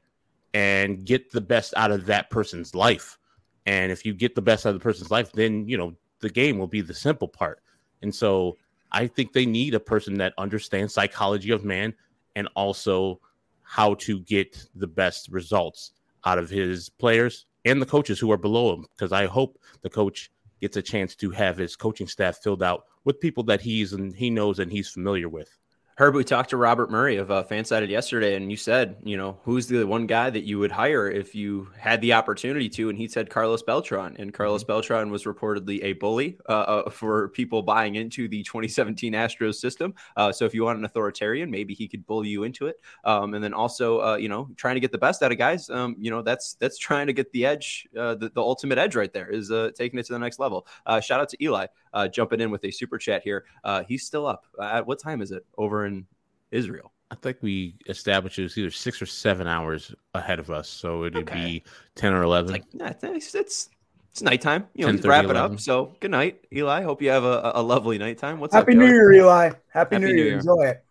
[0.54, 3.18] and get the best out of that person's life.
[3.66, 6.30] And if you get the best out of the person's life, then, you know, the
[6.30, 7.62] game will be the simple part.
[8.02, 8.58] And so
[8.92, 11.94] I think they need a person that understands psychology of man
[12.36, 13.20] and also
[13.64, 15.92] how to get the best results
[16.26, 18.86] out of his players and the coaches who are below him.
[18.96, 20.32] Because I hope the coach
[20.62, 24.16] gets a chance to have his coaching staff filled out with people that he's and
[24.16, 25.58] he knows and he's familiar with.
[26.00, 29.40] Herb, we talked to Robert Murray of uh, Fansided yesterday, and you said, you know,
[29.42, 32.90] who's the one guy that you would hire if you had the opportunity to?
[32.90, 34.16] And he said Carlos Beltran.
[34.20, 34.68] And Carlos mm-hmm.
[34.68, 39.96] Beltran was reportedly a bully uh, uh, for people buying into the 2017 Astros system.
[40.16, 42.80] Uh, so if you want an authoritarian, maybe he could bully you into it.
[43.04, 45.68] Um, and then also, uh, you know, trying to get the best out of guys.
[45.68, 48.96] Um, you know, that's that's trying to get the edge, uh, the, the ultimate edge
[48.96, 50.68] right there is taking it to the next level.
[51.02, 51.66] shout out to Eli
[52.12, 53.46] jumping in with a super chat here.
[53.88, 54.46] he's still up.
[54.62, 55.87] at what time is it over?
[55.88, 56.06] In
[56.52, 56.91] Israel.
[57.10, 61.06] I think we established it was either six or seven hours ahead of us, so
[61.06, 61.45] it'd okay.
[61.45, 61.63] be
[61.95, 62.54] ten or eleven.
[62.54, 63.69] It's, like, yeah, it's, it's
[64.12, 64.67] it's nighttime.
[64.73, 65.36] You know, 10, 30, wrap 11.
[65.36, 65.60] it up.
[65.60, 66.82] So good night, Eli.
[66.82, 68.39] Hope you have a, a lovely nighttime.
[68.39, 69.43] What's Happy up, New Year, Eli.
[69.45, 70.26] Happy, Happy New, New Year.
[70.26, 70.38] Year.
[70.39, 70.84] Enjoy it.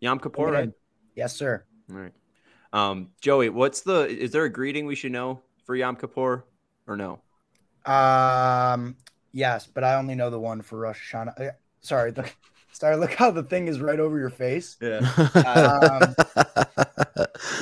[0.00, 0.72] Yom Kippur, right?
[1.16, 1.64] Yes, sir.
[1.90, 2.12] All right.
[2.72, 4.06] Um, Joey, what's the?
[4.06, 6.44] Is there a greeting we should know for Yom Kippur,
[6.86, 7.20] or no?
[7.84, 8.96] Um,
[9.32, 11.40] yes, but I only know the one for Rosh Hashanah.
[11.40, 12.30] Uh, sorry, the
[12.72, 14.76] Sorry, look how the thing is right over your face.
[14.80, 14.98] Yeah.
[14.98, 15.04] Um,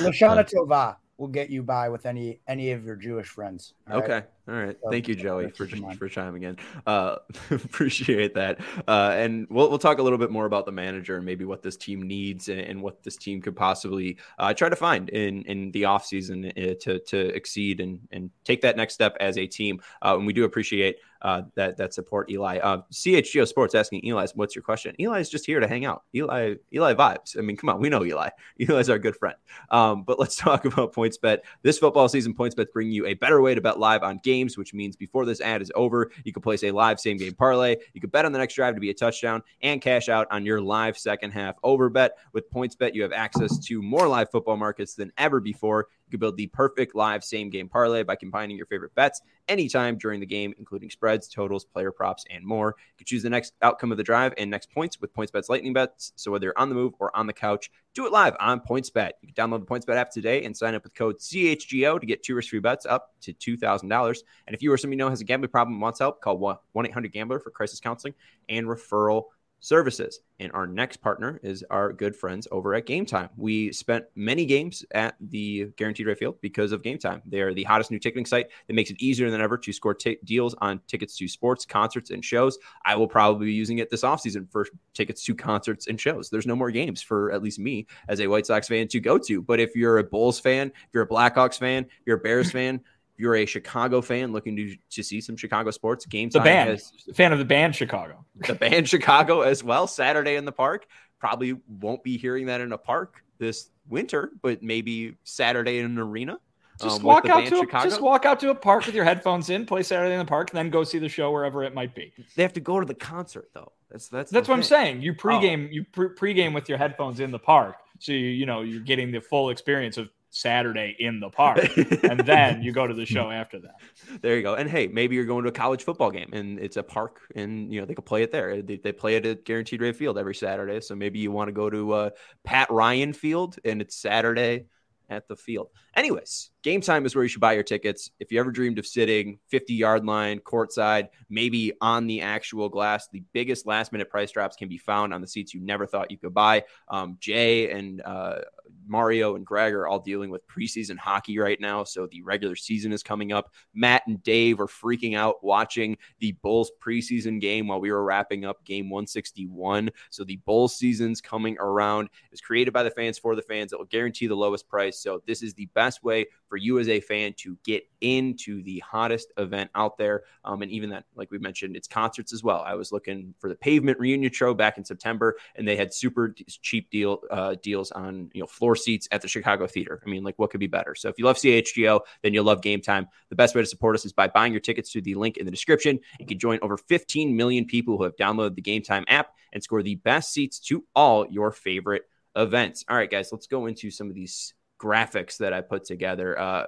[0.01, 3.73] Lashana Tova will get you by with any any of your Jewish friends.
[3.91, 4.13] All okay.
[4.13, 4.23] Right?
[4.47, 4.77] All right.
[4.81, 6.57] So, Thank you, Joey, for for chiming in.
[6.87, 7.17] Uh,
[7.51, 8.59] appreciate that.
[8.87, 11.61] Uh, and we'll we'll talk a little bit more about the manager and maybe what
[11.61, 15.43] this team needs and, and what this team could possibly uh, try to find in
[15.43, 19.45] in the offseason uh, to to exceed and and take that next step as a
[19.45, 19.81] team.
[20.03, 22.59] Uh, and we do appreciate uh, that that support, Eli.
[22.59, 26.03] Uh, CHGO Sports asking Eli, "What's your question?" Eli's just here to hang out.
[26.13, 27.37] Eli, Eli vibes.
[27.37, 28.29] I mean, come on, we know Eli.
[28.59, 29.35] Eli's our good friend.
[29.71, 31.39] Um, but let's talk about PointsBet.
[31.61, 34.57] This football season, points PointsBet bring you a better way to bet live on games
[34.57, 37.77] which means before this ad is over, you can place a live same game parlay.
[37.93, 40.45] You can bet on the next drive to be a touchdown and cash out on
[40.45, 42.17] your live second half over bet.
[42.33, 45.87] With PointsBet, you have access to more live football markets than ever before.
[46.09, 49.95] You can build the perfect live same game parlay by combining your favorite bets anytime
[49.95, 52.75] during the game, including spreads, totals, player props, and more.
[52.77, 55.73] You can choose the next outcome of the drive and next points with PointsBet's Lightning
[55.73, 56.13] Bets.
[56.15, 59.11] So whether you're on the move or on the couch, do it live on PointsBet.
[59.21, 62.23] You can download the PointsBet app today and sign up with code CHGO to get
[62.23, 64.17] two risk-free bets up to $2,000.
[64.47, 66.39] And if you or somebody you know has a gambling problem and wants help, call
[66.75, 68.15] 1-800-GAMBLER for crisis counseling
[68.47, 69.25] and referral
[69.59, 70.19] services.
[70.39, 73.29] And our next partner is our good friends over at Game Time.
[73.35, 77.21] We spent many games at the Guaranteed Rate Field because of Game Time.
[77.25, 80.17] They're the hottest new ticketing site that makes it easier than ever to score t-
[80.23, 82.57] deals on tickets to sports, concerts, and shows.
[82.85, 86.29] I will probably be using it this offseason for tickets to concerts and shows.
[86.29, 89.17] There's no more games for at least me as a White Sox fan to go
[89.17, 89.41] to.
[89.41, 92.51] But if you're a Bulls fan, if you're a Blackhawks fan, if you're a Bears
[92.53, 92.81] fan,
[93.19, 96.93] you're a Chicago fan looking to, to see some Chicago sports, game the band, has,
[97.13, 99.87] fan of the band Chicago, the band Chicago as well.
[99.87, 100.87] Saturday in the park.
[101.19, 105.99] Probably won't be hearing that in a park this winter, but maybe Saturday in an
[105.99, 106.39] arena.
[106.81, 109.49] Just um, walk out to a, just walk out to a park with your headphones
[109.49, 111.93] in, play Saturday in the park, and then go see the show wherever it might
[111.93, 112.13] be.
[112.37, 113.73] They have to go to the concert though.
[113.91, 114.59] That's that's that's what thing.
[114.61, 115.01] I'm saying.
[115.01, 115.71] You pregame oh.
[115.71, 119.11] you pre- pregame with your headphones in the park, so you you know you're getting
[119.11, 121.59] the full experience of Saturday in the park,
[122.03, 123.75] and then you go to the show after that.
[124.21, 124.55] There you go.
[124.55, 127.71] And hey, maybe you're going to a college football game, and it's a park, and
[127.71, 128.61] you know they can play it there.
[128.61, 131.51] They, they play it at Guaranteed Rate Field every Saturday, so maybe you want to
[131.51, 132.09] go to uh,
[132.43, 134.65] Pat Ryan Field, and it's Saturday
[135.09, 135.69] at the field.
[135.95, 138.11] Anyways, game time is where you should buy your tickets.
[138.19, 143.07] If you ever dreamed of sitting 50 yard line, courtside, maybe on the actual glass,
[143.11, 146.11] the biggest last minute price drops can be found on the seats you never thought
[146.11, 146.63] you could buy.
[146.87, 148.39] Um, Jay and uh,
[148.87, 151.83] Mario and Greg are all dealing with preseason hockey right now.
[151.83, 153.53] So the regular season is coming up.
[153.73, 158.45] Matt and Dave are freaking out watching the Bulls preseason game while we were wrapping
[158.45, 159.91] up game 161.
[160.09, 162.05] So the Bulls season's coming around.
[162.05, 163.71] It was created by the fans for the fans.
[163.71, 164.98] It will guarantee the lowest price.
[164.99, 168.79] So this is the best way for you as a fan to get into the
[168.79, 170.23] hottest event out there.
[170.43, 172.61] Um, and even that, like we mentioned, it's concerts as well.
[172.65, 176.33] I was looking for the Pavement reunion show back in September, and they had super
[176.61, 180.01] cheap deal uh, deals on you know floor seats at the Chicago Theater.
[180.05, 180.95] I mean, like what could be better?
[180.95, 183.07] So if you love CHGO, then you'll love Game Time.
[183.29, 185.45] The best way to support us is by buying your tickets through the link in
[185.45, 185.99] the description.
[186.19, 189.63] You can join over 15 million people who have downloaded the Game Time app and
[189.63, 192.03] score the best seats to all your favorite
[192.35, 192.85] events.
[192.89, 196.39] All right, guys, let's go into some of these graphics that I put together.
[196.39, 196.65] Uh,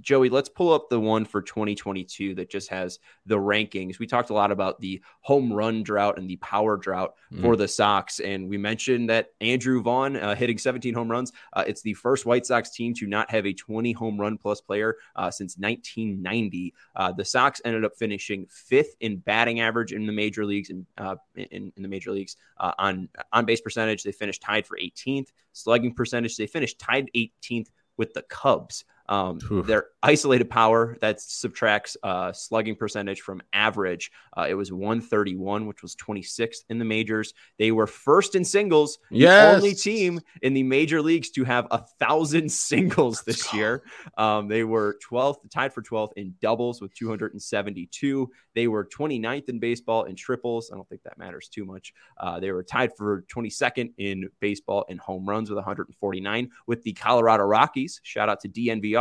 [0.00, 3.98] Joey, let's pull up the one for 2022 that just has the rankings.
[3.98, 7.40] We talked a lot about the home run drought and the power drought mm.
[7.40, 8.20] for the Sox.
[8.20, 11.32] And we mentioned that Andrew Vaughn uh, hitting 17 home runs.
[11.52, 14.60] Uh, it's the first White Sox team to not have a 20 home run plus
[14.60, 16.74] player uh, since 1990.
[16.94, 20.86] Uh, the Sox ended up finishing fifth in batting average in the major leagues and
[20.98, 24.02] uh, in, in, the major leagues uh, on on base percentage.
[24.02, 25.28] They finished tied for 18th.
[25.52, 28.84] Slugging percentage, they finished tied 18th with the Cubs.
[29.08, 34.12] Um, their isolated power that subtracts uh, slugging percentage from average.
[34.36, 37.34] Uh, it was 131, which was 26th in the majors.
[37.58, 39.50] They were first in singles, yes.
[39.50, 43.82] the only team in the major leagues to have a thousand singles this year.
[44.16, 48.30] Um, they were 12th, tied for 12th in doubles with 272.
[48.54, 50.70] They were 29th in baseball in triples.
[50.72, 51.92] I don't think that matters too much.
[52.18, 56.92] Uh, they were tied for 22nd in baseball in home runs with 149 with the
[56.92, 58.00] Colorado Rockies.
[58.02, 58.95] Shout out to DNVR.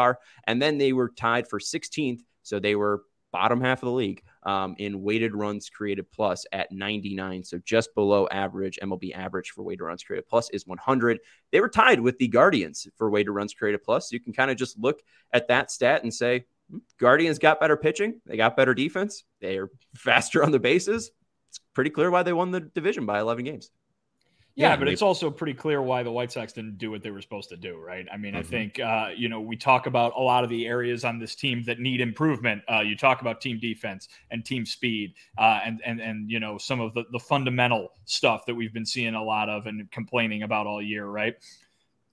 [0.46, 2.22] And then they were tied for 16th.
[2.44, 3.04] So they were
[3.36, 7.44] bottom half of the league um, in weighted runs created plus at 99.
[7.44, 8.80] So just below average.
[8.82, 11.20] MLB average for weighted runs created plus is 100.
[11.52, 14.10] They were tied with the Guardians for weighted runs created plus.
[14.14, 15.02] You can kind of just look
[15.34, 18.22] at that stat and say, hmm, Guardians got better pitching.
[18.26, 19.26] They got better defense.
[19.42, 21.12] They are faster on the bases.
[21.50, 23.70] It's pretty clear why they won the division by 11 games.
[24.58, 27.12] Yeah, yeah, but it's also pretty clear why the White Sox didn't do what they
[27.12, 28.08] were supposed to do, right?
[28.10, 28.39] I mean, mm-hmm.
[28.39, 31.36] I think uh, you know we talk about a lot of the areas on this
[31.36, 32.62] team that need improvement.
[32.72, 36.58] Uh, you talk about team defense and team speed, uh, and and and you know
[36.58, 40.44] some of the the fundamental stuff that we've been seeing a lot of and complaining
[40.44, 41.36] about all year, right?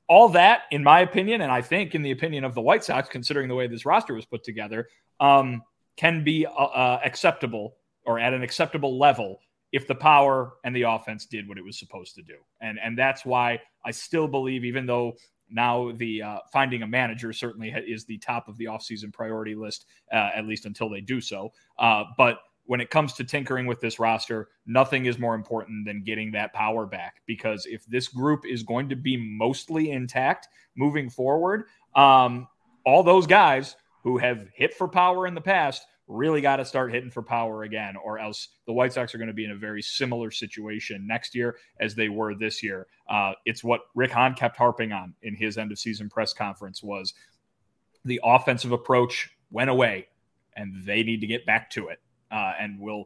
[0.08, 3.08] All that, in my opinion, and I think in the opinion of the White Sox,
[3.08, 4.88] considering the way this roster was put together,
[5.20, 5.62] um,
[5.96, 9.38] can be uh, uh, acceptable or at an acceptable level
[9.72, 12.36] if the power and the offense did what it was supposed to do.
[12.60, 15.14] And and that's why I still believe, even though
[15.50, 19.86] now the uh, finding a manager certainly is the top of the offseason priority list,
[20.12, 21.52] uh, at least until they do so.
[21.78, 26.04] Uh, but when it comes to tinkering with this roster, nothing is more important than
[26.04, 27.16] getting that power back.
[27.26, 31.64] Because if this group is going to be mostly intact moving forward,
[31.96, 32.46] um,
[32.86, 36.92] all those guys who have hit for power in the past really got to start
[36.92, 39.56] hitting for power again, or else the White Sox are going to be in a
[39.56, 42.86] very similar situation next year as they were this year.
[43.08, 46.82] Uh, it's what Rick Hahn kept harping on in his end of season press conference
[46.82, 47.14] was
[48.04, 50.08] the offensive approach went away,
[50.56, 52.00] and they need to get back to it.
[52.30, 53.04] Uh, and we'll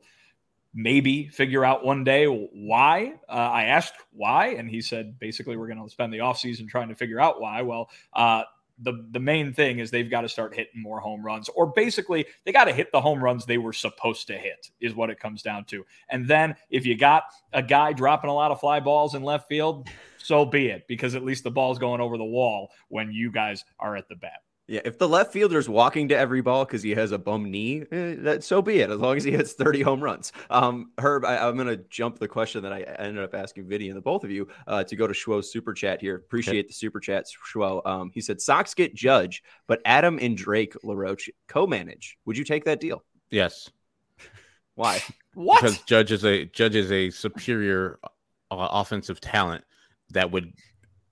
[0.72, 3.14] maybe figure out one day why.
[3.28, 6.88] Uh, I asked why, and he said basically we're going to spend the offseason trying
[6.88, 7.62] to figure out why.
[7.62, 8.42] Well, uh,
[8.78, 12.26] the the main thing is they've got to start hitting more home runs, or basically
[12.44, 15.18] they got to hit the home runs they were supposed to hit, is what it
[15.18, 15.84] comes down to.
[16.10, 19.48] And then if you got a guy dropping a lot of fly balls in left
[19.48, 23.30] field, so be it, because at least the ball's going over the wall when you
[23.30, 24.42] guys are at the bat.
[24.68, 27.82] Yeah, if the left fielder's walking to every ball because he has a bum knee,
[27.92, 28.90] eh, that so be it.
[28.90, 30.32] As long as he hits 30 home runs.
[30.50, 33.90] Um, Herb, I, am going to jump the question that I ended up asking Vinnie
[33.90, 36.16] and the both of you uh, to go to Schwo's super chat here.
[36.16, 36.66] Appreciate okay.
[36.66, 37.86] the super chats, Schwo.
[37.86, 42.18] Um, he said Sox get Judge, but Adam and Drake LaRoche co-manage.
[42.24, 43.04] Would you take that deal?
[43.30, 43.70] Yes.
[44.74, 45.00] Why?
[45.34, 45.62] what?
[45.62, 48.08] Because Judge is a Judge is a superior uh,
[48.50, 49.62] offensive talent
[50.10, 50.52] that would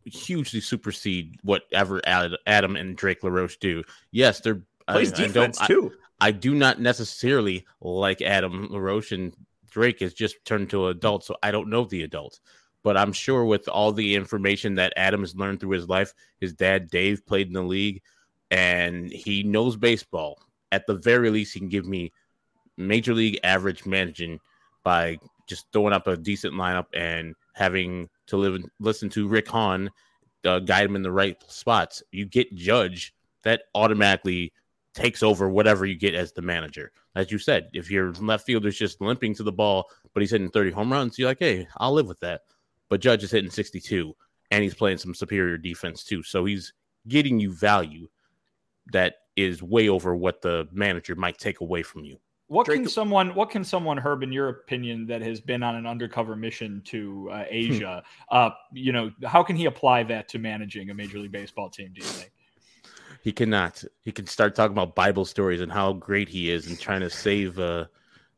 [0.04, 3.82] hugely supersede whatever Adam and Drake LaRoche do.
[4.10, 5.92] Yes, they're plays I, defense I too.
[6.20, 9.34] I, I, do not necessarily like Adam LaRoche and
[9.70, 12.40] Drake has just turned to adult, so I don't know the adult.
[12.82, 16.52] But I'm sure with all the information that Adam has learned through his life, his
[16.52, 18.02] dad Dave played in the league
[18.50, 20.38] and he knows baseball.
[20.70, 22.12] At the very least, he can give me
[22.76, 24.38] major league average managing
[24.82, 29.48] by just throwing up a decent lineup and having to live and listen to Rick
[29.48, 29.90] Hahn
[30.44, 32.02] uh, guide him in the right spots.
[32.12, 34.52] You get Judge, that automatically
[34.94, 36.92] takes over whatever you get as the manager.
[37.16, 40.50] As you said, if your left fielder's just limping to the ball, but he's hitting
[40.50, 42.42] 30 home runs, you're like, hey, I'll live with that.
[42.88, 44.14] But Judge is hitting 62
[44.50, 46.22] and he's playing some superior defense too.
[46.22, 46.72] So he's
[47.08, 48.08] getting you value
[48.92, 52.18] that is way over what the manager might take away from you.
[52.48, 55.76] What Drake, can someone, what can someone, Herb, in your opinion, that has been on
[55.76, 57.44] an undercover mission to uh, hmm.
[57.50, 61.70] Asia, uh, you know, how can he apply that to managing a Major League Baseball
[61.70, 61.90] team?
[61.94, 62.32] Do you think?
[63.22, 63.82] He cannot.
[64.02, 67.08] He can start talking about Bible stories and how great he is and trying to
[67.08, 67.86] save uh,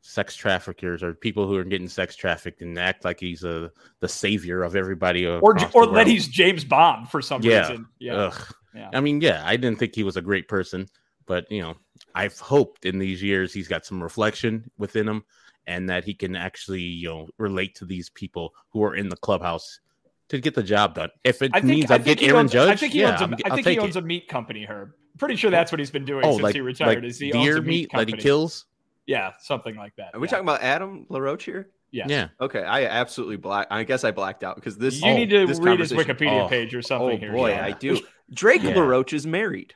[0.01, 3.69] sex traffickers or people who are getting sex trafficked and act like he's a uh,
[3.99, 5.27] the savior of everybody.
[5.27, 5.40] Or
[5.75, 7.62] or that he's James Bond for some yeah.
[7.62, 7.87] reason.
[7.99, 8.33] Yeah.
[8.73, 8.90] yeah.
[8.95, 10.87] I mean, yeah, I didn't think he was a great person.
[11.27, 11.75] But you know,
[12.16, 15.24] I've hoped in these years he's got some reflection within him,
[15.66, 19.16] and that he can actually you know relate to these people who are in the
[19.16, 19.81] clubhouse
[20.29, 21.11] to get the job done.
[21.22, 23.18] If it I think, means I, I get Aaron owns, Judge, I think he yeah,
[23.20, 24.02] owns a, I think he owns it.
[24.02, 24.64] a meat company.
[24.64, 26.96] Herb, pretty sure that's what he's been doing oh, since like, he retired.
[26.96, 28.64] Like is he deer owns a meat, meat that he kills?
[29.07, 30.14] Yeah, something like that.
[30.14, 30.31] Are we yeah.
[30.31, 31.68] talking about Adam LaRoche here?
[31.92, 32.07] Yeah.
[32.09, 32.29] Yeah.
[32.40, 32.62] Okay.
[32.62, 33.68] I absolutely black.
[33.70, 35.00] I guess I blacked out because this.
[35.00, 37.16] You oh, need to read his Wikipedia oh, page or something.
[37.16, 38.00] Oh here, boy, I do.
[38.33, 38.74] Drake yeah.
[38.74, 39.74] LaRoche is married.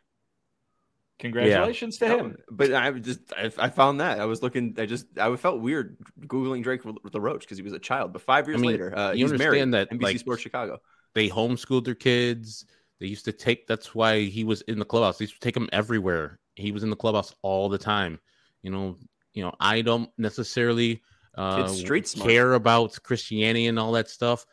[1.21, 2.09] Congratulations yeah.
[2.09, 2.39] to him.
[2.51, 4.75] But I just I, I, found that I was looking.
[4.79, 8.13] I just I felt weird googling Drake LaRoche because he was a child.
[8.15, 9.89] But five years I mean, later, uh, you he's understand married.
[9.91, 10.81] that NBC like, Sports Chicago.
[11.15, 12.65] They homeschooled their kids.
[13.01, 13.67] They used to take.
[13.67, 15.19] That's why he was in the clubhouse.
[15.19, 16.39] They used to take him everywhere.
[16.57, 18.19] He was in the clubhouse all the time.
[18.63, 18.97] You know.
[19.35, 19.55] You know.
[19.61, 21.03] I don't necessarily
[21.37, 24.47] uh, street care about Christianity and all that stuff,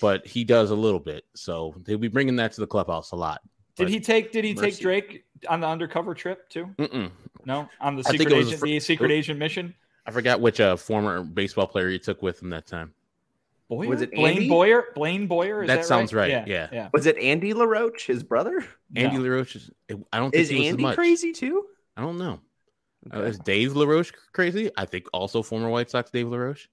[0.00, 1.24] but he does a little bit.
[1.34, 3.40] So they'll be bringing that to the clubhouse a lot.
[3.76, 4.32] Did he take?
[4.32, 4.70] Did he mercy.
[4.70, 6.66] take Drake on the undercover trip too?
[6.78, 7.10] Mm-mm.
[7.44, 9.74] No, on the secret agent, fr- the secret agent mission.
[10.06, 12.92] I forgot which uh, former baseball player he took with him that time.
[13.68, 13.88] Boyer?
[13.88, 14.48] Was it Blaine Andy?
[14.48, 14.84] Boyer?
[14.94, 15.62] Blaine Boyer?
[15.62, 16.32] Is that, that sounds right.
[16.32, 16.46] right.
[16.46, 16.54] Yeah.
[16.54, 16.68] yeah.
[16.72, 18.64] yeah, Was it Andy LaRoche, his brother?
[18.94, 19.22] Andy no.
[19.22, 19.70] LaRoche is.
[20.12, 20.30] I don't.
[20.30, 21.66] Think is Andy crazy too?
[21.96, 22.40] I don't know.
[23.08, 23.18] Okay.
[23.18, 24.70] Uh, is Dave LaRoche crazy?
[24.76, 26.68] I think also former White Sox Dave LaRoche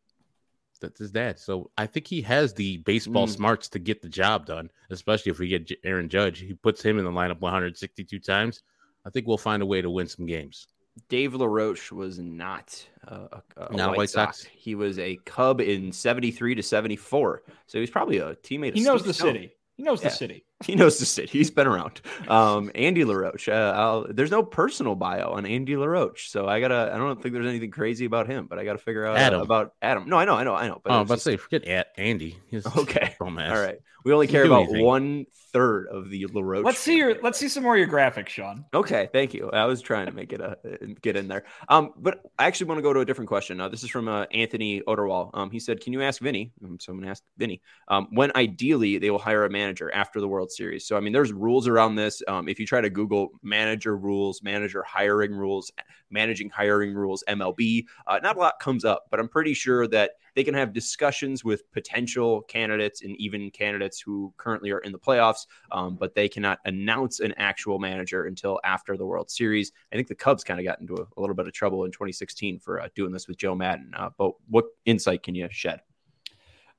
[0.84, 1.40] that's his dad.
[1.40, 3.32] So I think he has the baseball mm.
[3.32, 6.40] smarts to get the job done, especially if we get Aaron Judge.
[6.40, 8.62] He puts him in the lineup 162 times.
[9.06, 10.68] I think we'll find a way to win some games.
[11.10, 14.44] Dave LaRoche was not a, a not White, White Sox.
[14.44, 14.50] Sox.
[14.54, 17.44] He was a Cub in 73 to 74.
[17.66, 18.76] So he's probably a teammate.
[18.76, 19.34] He knows the Stone.
[19.34, 19.54] city.
[19.76, 20.10] He knows yeah.
[20.10, 20.46] the city.
[20.64, 21.28] He knows the city.
[21.28, 22.00] He's been around.
[22.30, 23.50] Um, Andy LaRoche.
[23.50, 26.90] Uh, there's no personal bio on Andy LaRoche, so I gotta.
[26.94, 29.42] I don't think there's anything crazy about him, but I gotta figure out Adam.
[29.42, 30.08] about Adam.
[30.08, 30.80] No, I know, I know, I know.
[30.82, 32.40] But oh, but say forget Andy.
[32.48, 33.14] He's okay.
[33.20, 33.80] All right.
[34.06, 34.84] We only care about anything.
[34.84, 36.66] one third of the LaRoche.
[36.66, 38.66] Let's see your let's see some more of your graphics, Sean.
[38.74, 39.50] Okay, thank you.
[39.52, 40.58] I was trying to make it a
[41.02, 41.46] get in there.
[41.70, 43.62] Um, but I actually want to go to a different question.
[43.62, 45.30] Uh, this is from uh, Anthony Oderwall.
[45.34, 47.62] Um, he said, "Can you ask Vinnie?" Um, so I'm going to ask Vinnie.
[47.88, 50.86] Um, when ideally they will hire a manager after the World Series.
[50.86, 52.22] So I mean, there's rules around this.
[52.28, 55.72] Um, if you try to Google manager rules, manager hiring rules,
[56.10, 59.06] managing hiring rules, MLB, uh, not a lot comes up.
[59.10, 64.02] But I'm pretty sure that they can have discussions with potential candidates and even candidates
[64.02, 68.60] who currently are in the playoffs, um, but they cannot announce an actual manager until
[68.64, 69.72] after the World Series.
[69.92, 71.92] I think the Cubs kind of got into a, a, little bit of trouble in
[71.92, 73.92] 2016 for uh, doing this with Joe Maddon.
[73.96, 75.82] Uh, but what insight can you shed?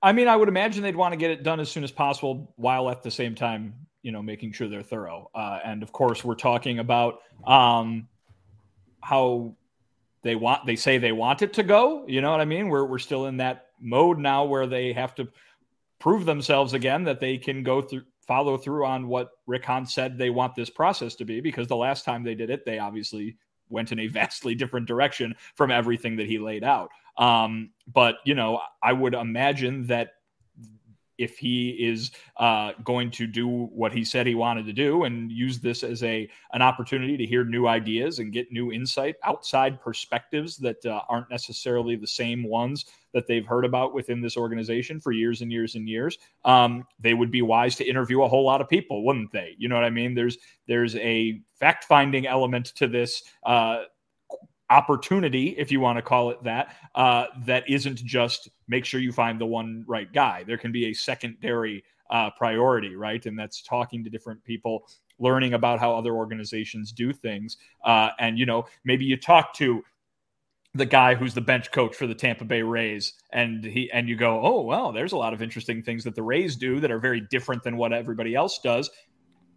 [0.05, 2.53] I mean, I would imagine they'd want to get it done as soon as possible,
[2.57, 5.31] while at the same time, you know, making sure they're thorough.
[5.35, 8.07] Uh, and of course, we're talking about um,
[9.01, 9.57] how
[10.21, 10.67] they want.
[10.67, 12.05] They say they want it to go.
[12.07, 12.69] You know what I mean?
[12.69, 15.29] We're we're still in that mode now where they have to
[15.99, 20.19] prove themselves again that they can go through follow through on what Rick Hahn said
[20.19, 23.39] they want this process to be because the last time they did it, they obviously
[23.71, 26.91] went in a vastly different direction from everything that he laid out.
[27.17, 30.15] Um, but you know, I would imagine that
[31.19, 35.31] if he is uh, going to do what he said he wanted to do and
[35.31, 39.81] use this as a an opportunity to hear new ideas and get new insight, outside
[39.81, 45.01] perspectives that uh, aren't necessarily the same ones that they've heard about within this organization
[45.01, 48.45] for years and years and years, um, they would be wise to interview a whole
[48.45, 49.55] lot of people, wouldn't they?
[49.57, 50.15] You know what I mean?
[50.15, 53.23] There's there's a fact finding element to this.
[53.45, 53.85] Uh,
[54.75, 59.13] opportunity, if you want to call it that, uh, that isn't just make sure you
[59.13, 60.43] find the one right guy.
[60.45, 63.25] There can be a secondary uh, priority, right?
[63.25, 64.87] And that's talking to different people,
[65.19, 67.57] learning about how other organizations do things.
[67.85, 69.83] Uh, and, you know, maybe you talk to
[70.75, 74.17] the guy who's the bench coach for the Tampa Bay Rays and he and you
[74.17, 76.99] go, "Oh, well, there's a lot of interesting things that the Rays do that are
[76.99, 78.91] very different than what everybody else does."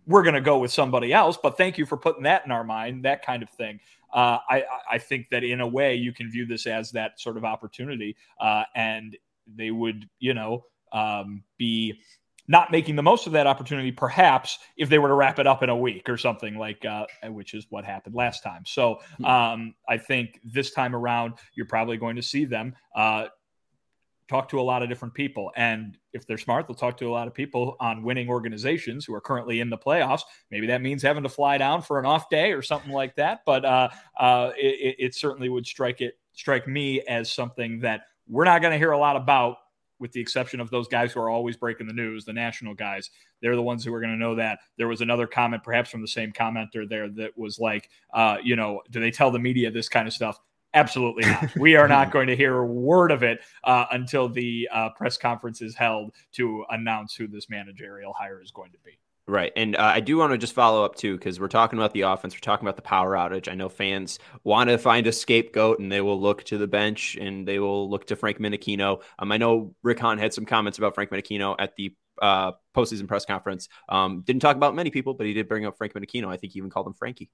[0.07, 2.63] We're going to go with somebody else, but thank you for putting that in our
[2.63, 3.79] mind, that kind of thing
[4.13, 7.37] uh, I, I think that in a way you can view this as that sort
[7.37, 9.17] of opportunity, uh, and
[9.55, 11.99] they would, you know, um, be
[12.47, 15.63] not making the most of that opportunity, perhaps if they were to wrap it up
[15.63, 18.63] in a week or something like, uh, which is what happened last time.
[18.65, 19.25] So hmm.
[19.25, 23.25] um, I think this time around, you're probably going to see them uh,
[24.27, 25.51] talk to a lot of different people.
[25.55, 29.13] And if they're smart, they'll talk to a lot of people on winning organizations who
[29.13, 30.21] are currently in the playoffs.
[30.51, 33.41] Maybe that means having to fly down for an off day or something like that.
[33.45, 38.45] But uh, uh, it, it certainly would strike it strike me as something that we're
[38.45, 39.57] not going to hear a lot about
[39.99, 43.09] with the exception of those guys who are always breaking the news, the national guys.
[43.41, 44.59] They're the ones who are going to know that.
[44.77, 48.55] There was another comment, perhaps from the same commenter there, that was like, uh, you
[48.55, 50.39] know, do they tell the media this kind of stuff?
[50.73, 51.55] Absolutely not.
[51.57, 55.17] We are not going to hear a word of it uh, until the uh, press
[55.17, 58.99] conference is held to announce who this managerial hire is going to be.
[59.29, 59.51] Right.
[59.57, 62.01] And uh, I do want to just follow up too, because we're talking about the
[62.01, 62.33] offense.
[62.33, 63.51] We're talking about the power outage.
[63.51, 67.17] I know fans want to find a scapegoat and they will look to the bench
[67.19, 69.01] and they will look to Frank Menechino.
[69.19, 73.07] Um, I know Rick Hahn had some comments about Frank Menechino at the uh, postseason
[73.07, 73.67] press conference.
[73.89, 76.27] Um, didn't talk about many people, but he did bring up Frank Menechino.
[76.27, 77.29] I think he even called him Frankie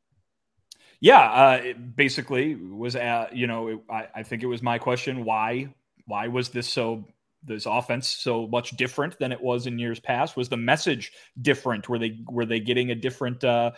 [1.03, 5.25] yeah, uh, basically was at, you know, it, I, I think it was my question
[5.25, 5.67] why
[6.05, 7.03] why was this so
[7.43, 10.37] this offense so much different than it was in years past?
[10.37, 11.89] Was the message different?
[11.89, 13.71] Were they were they getting a different uh,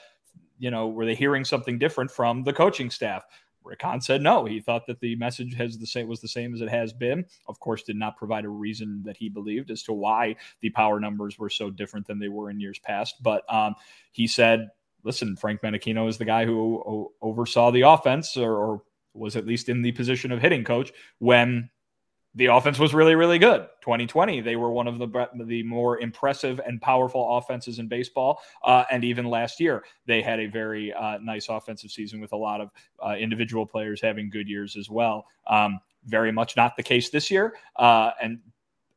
[0.59, 3.25] you know, were they hearing something different from the coaching staff?
[3.63, 4.45] Rick said no.
[4.45, 7.25] He thought that the message has the same was the same as it has been.
[7.47, 10.99] Of course, did not provide a reason that he believed as to why the power
[10.99, 13.15] numbers were so different than they were in years past.
[13.23, 13.73] But um,
[14.11, 14.69] he said
[15.05, 18.81] listen, Frank Menechino is the guy who oversaw the offense or, or
[19.13, 21.69] was at least in the position of hitting coach when
[22.33, 23.65] the offense was really, really good.
[23.81, 28.41] 2020, they were one of the the more impressive and powerful offenses in baseball.
[28.61, 32.37] Uh, and even last year, they had a very uh, nice offensive season with a
[32.37, 32.71] lot of
[33.05, 35.25] uh, individual players having good years as well.
[35.47, 37.55] Um, very much not the case this year.
[37.77, 38.39] Uh, and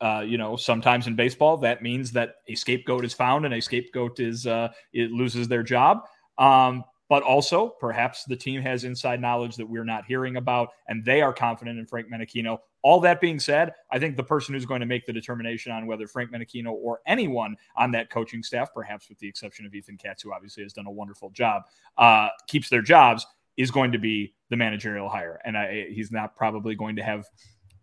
[0.00, 3.60] uh, you know, sometimes in baseball, that means that a scapegoat is found and a
[3.60, 6.02] scapegoat is uh, it loses their job.
[6.38, 11.02] Um, but also, perhaps the team has inside knowledge that we're not hearing about, and
[11.04, 12.58] they are confident in Frank Menechino.
[12.82, 15.86] All that being said, I think the person who's going to make the determination on
[15.86, 19.96] whether Frank Menechino or anyone on that coaching staff, perhaps with the exception of Ethan
[19.96, 21.62] Katz, who obviously has done a wonderful job,
[21.96, 23.26] uh, keeps their jobs,
[23.56, 25.40] is going to be the managerial hire.
[25.44, 27.26] And I, he's not probably going to have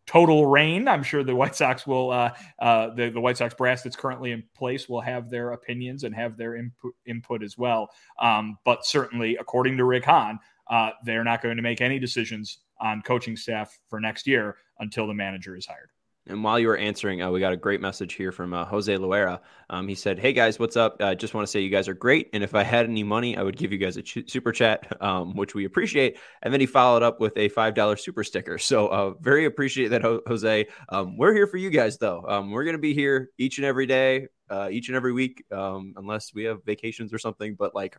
[0.05, 0.87] total reign.
[0.87, 4.31] I'm sure the White Sox will, uh, uh, the, the White Sox brass that's currently
[4.31, 7.89] in place will have their opinions and have their input, input as well.
[8.19, 10.39] Um, but certainly, according to Rick Hahn,
[10.69, 15.07] uh, they're not going to make any decisions on coaching staff for next year until
[15.07, 15.89] the manager is hired.
[16.27, 18.93] And while you were answering, uh, we got a great message here from uh, Jose
[18.97, 19.39] Loera.
[19.69, 20.97] Um, he said, "Hey guys, what's up?
[20.99, 23.03] I uh, just want to say you guys are great, and if I had any
[23.03, 26.51] money, I would give you guys a ch- super chat, um, which we appreciate." And
[26.51, 28.57] then he followed up with a five dollar super sticker.
[28.57, 30.65] So uh, very appreciate that, Jose.
[30.89, 32.25] Um, we're here for you guys, though.
[32.27, 35.93] Um, we're gonna be here each and every day, uh, each and every week, um,
[35.95, 37.53] unless we have vacations or something.
[37.53, 37.97] But like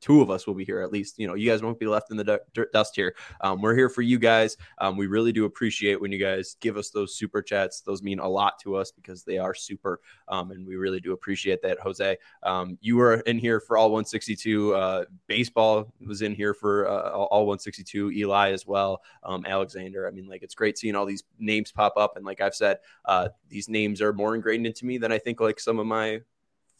[0.00, 1.18] two of us will be here at least.
[1.18, 2.40] You know, you guys won't be left in the
[2.72, 3.14] dust here.
[3.40, 4.56] Um, we're here for you guys.
[4.78, 7.80] Um, we really do appreciate when you guys give us those super chats.
[7.80, 11.12] Those mean a lot to us because they are super, um, and we really do
[11.12, 11.78] appreciate that.
[11.80, 14.74] Jose, um, you were in here for all 162.
[14.74, 18.10] Uh, baseball was in here for uh, all 162.
[18.12, 19.02] Eli as well.
[19.22, 20.06] Um, Alexander.
[20.06, 22.78] I mean, like it's great seeing all these names pop up, and like I've said,
[23.04, 26.20] uh, these names are more ingrained into me than I think like some of my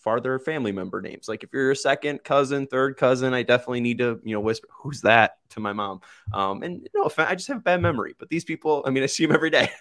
[0.00, 1.28] farther family member names.
[1.28, 4.68] Like if you're a second cousin, third cousin, I definitely need to, you know, whisper,
[4.72, 6.00] who's that to my mom.
[6.32, 9.06] Um, and no, I just have a bad memory, but these people, I mean, I
[9.06, 9.70] see them every day.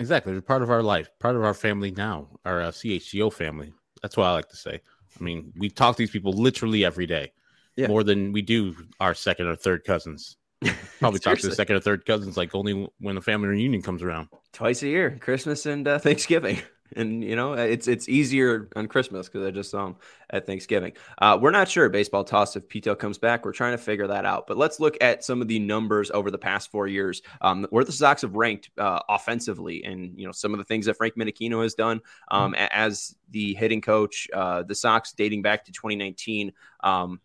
[0.00, 0.32] Exactly.
[0.32, 3.72] They're part of our life, part of our family now, our uh, CHGO family.
[4.02, 4.80] That's what I like to say.
[5.18, 7.32] I mean, we talk to these people literally every day,
[7.76, 7.86] yeah.
[7.86, 10.36] more than we do our second or third cousins.
[10.98, 14.02] Probably talk to the second or third cousins like only when the family reunion comes
[14.02, 14.28] around.
[14.52, 16.58] Twice a year, Christmas and uh, Thanksgiving
[16.96, 19.96] and you know it's it's easier on Christmas because I just saw him
[20.30, 20.92] at Thanksgiving.
[21.18, 23.44] Uh, we're not sure baseball toss if Pito comes back.
[23.44, 24.46] We're trying to figure that out.
[24.46, 27.84] But let's look at some of the numbers over the past four years um, where
[27.84, 31.16] the Sox have ranked uh, offensively, and you know some of the things that Frank
[31.16, 32.66] Menechino has done um, mm-hmm.
[32.70, 34.28] as the hitting coach.
[34.32, 36.52] Uh, the Sox dating back to 2019.
[36.82, 37.20] Um,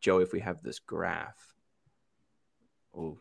[0.00, 1.36] Joe, if we have this graph.
[2.94, 3.18] Oh,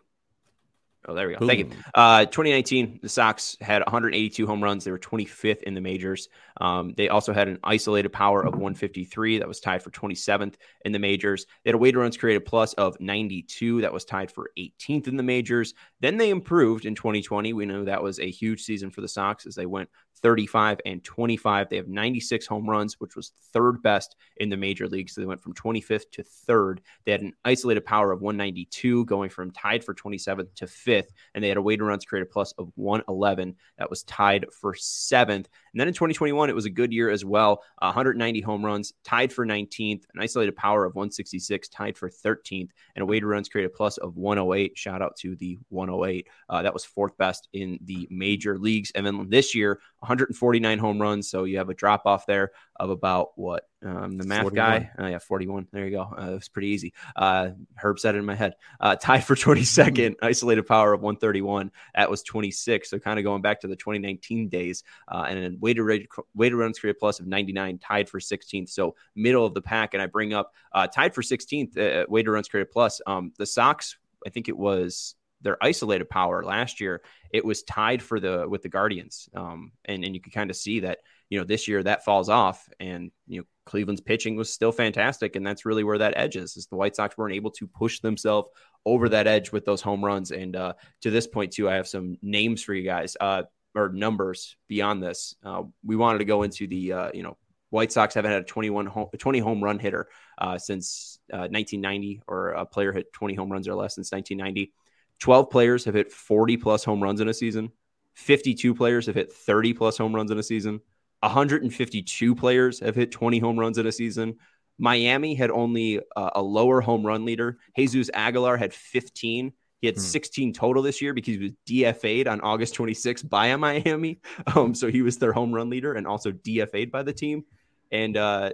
[1.08, 1.40] Oh, there we go.
[1.40, 1.48] Boom.
[1.48, 1.72] Thank you.
[1.96, 4.84] Uh, 2019, the Sox had 182 home runs.
[4.84, 6.30] They were 25th in the majors.
[6.60, 10.92] Um, they also had an isolated power of 153 that was tied for 27th in
[10.92, 11.48] the majors.
[11.64, 15.18] They had a weighted runs created plus of 92 that was tied for 18th in
[15.18, 15.74] the majors.
[16.02, 17.54] Then they improved in 2020.
[17.54, 19.90] We know that was a huge season for the Sox as they went
[20.22, 21.70] 35 and 25.
[21.70, 25.10] They have 96 home runs, which was third best in the major league.
[25.10, 26.82] So they went from 25th to third.
[27.06, 31.12] They had an isolated power of 192, going from tied for 27th to fifth.
[31.34, 35.48] And they had a weighted runs created plus of 111 that was tied for seventh.
[35.74, 39.34] And then in 2021, it was a good year as well 190 home runs, tied
[39.34, 43.74] for 19th, an isolated power of 166, tied for 13th, and a weighted runs created
[43.74, 44.78] plus of 108.
[44.78, 45.91] Shout out to the 108.
[46.00, 48.92] Uh, that was fourth best in the major leagues.
[48.96, 51.30] And then this year, 149 home runs.
[51.30, 54.54] So you have a drop off there of about what um, the math 41.
[54.54, 54.92] guy.
[54.98, 55.68] Oh yeah, 41.
[55.72, 56.14] There you go.
[56.18, 56.94] Uh, it was pretty easy.
[57.16, 58.56] Uh, Herb said it in my head.
[58.80, 61.72] Uh, tied for 22nd, isolated power of 131.
[61.96, 62.90] That was 26.
[62.90, 64.84] So kind of going back to the 2019 days.
[65.08, 68.70] Uh, and then weighted rate, weighted runs created plus of 99, tied for 16th.
[68.70, 69.94] So middle of the pack.
[69.94, 73.02] And I bring up uh, tied for 16th, uh, weighted runs created plus.
[73.08, 78.02] Um, the Sox, I think it was their isolated power last year, it was tied
[78.02, 79.30] for the with the Guardians.
[79.36, 82.30] Um, and and you could kind of see that you know this year that falls
[82.30, 86.36] off, and you know Cleveland's pitching was still fantastic, and that's really where that edge
[86.36, 86.58] is.
[86.58, 88.50] Is the White Sox weren't able to push themselves
[88.86, 91.88] over that edge with those home runs, and uh, to this point too, I have
[91.88, 93.16] some names for you guys.
[93.20, 95.34] Uh, or numbers beyond this.
[95.46, 97.38] Uh, we wanted to go into the uh, you know
[97.72, 102.32] White Sox haven't had a 21 home, 20 home run hitter uh, since 1990, uh,
[102.32, 104.74] or a player hit 20 home runs or less since 1990.
[105.22, 107.72] 12 players have hit 40 plus home runs in a season.
[108.16, 110.82] 52 players have hit 30 plus home runs in a season.
[111.22, 114.36] 152 players have hit 20 home runs in a season.
[114.80, 117.60] Miami had only uh, a lower home run leader.
[117.78, 119.54] Jesus Aguilar had 15.
[119.80, 120.02] He had hmm.
[120.02, 124.20] 16 total this year because he was DFA'd on August 26th by a Miami.
[124.56, 127.46] Um, so he was their home run leader and also DFA'd by the team.
[127.92, 128.52] And uh,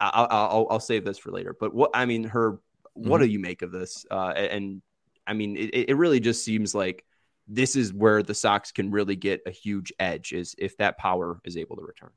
[0.00, 1.54] I'll, I'll, I'll, save this for later.
[1.58, 2.58] But what I mean, her,
[2.94, 3.26] what mm-hmm.
[3.26, 4.04] do you make of this?
[4.10, 4.82] Uh, and
[5.26, 7.04] I mean, it, it really just seems like
[7.46, 11.40] this is where the Sox can really get a huge edge is if that power
[11.44, 12.10] is able to return.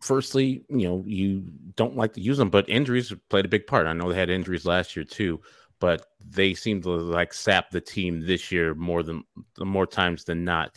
[0.00, 1.44] Firstly, you know, you
[1.76, 3.86] don't like to use them, but injuries played a big part.
[3.86, 5.40] I know they had injuries last year too,
[5.80, 9.24] but they seem to like sap the team this year more than
[9.58, 10.76] more times than not.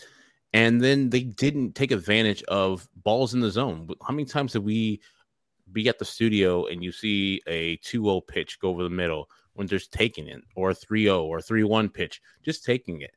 [0.54, 3.88] And then they didn't take advantage of balls in the zone.
[4.06, 5.02] How many times did we
[5.72, 9.30] be at the studio and you see a 2-0 pitch go over the middle
[9.60, 13.12] when there's taking it or a 3-0 or 3-1 pitch, just taking it,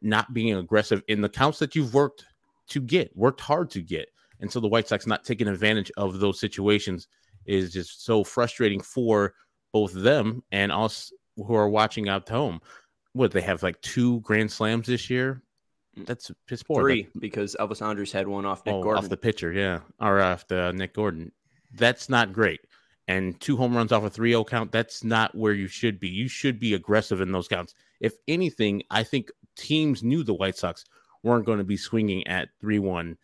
[0.00, 2.24] not being aggressive in the counts that you've worked
[2.70, 4.08] to get, worked hard to get.
[4.40, 7.08] And so the White Sox not taking advantage of those situations
[7.44, 9.34] is just so frustrating for
[9.70, 12.62] both them and us who are watching out home.
[13.12, 15.42] What they have like two grand slams this year.
[15.98, 16.06] Mm.
[16.06, 16.80] That's piss poor.
[16.80, 19.04] Three because Elvis Andrus had one off Nick oh, Gordon.
[19.04, 19.80] Off the pitcher, yeah.
[20.00, 21.32] Or off the Nick Gordon.
[21.74, 22.60] That's not great
[23.08, 26.08] and two home runs off a 3-0 count that's not where you should be.
[26.08, 27.74] You should be aggressive in those counts.
[28.00, 30.84] If anything i think teams knew the white sox
[31.22, 33.16] weren't going to be swinging at 3-1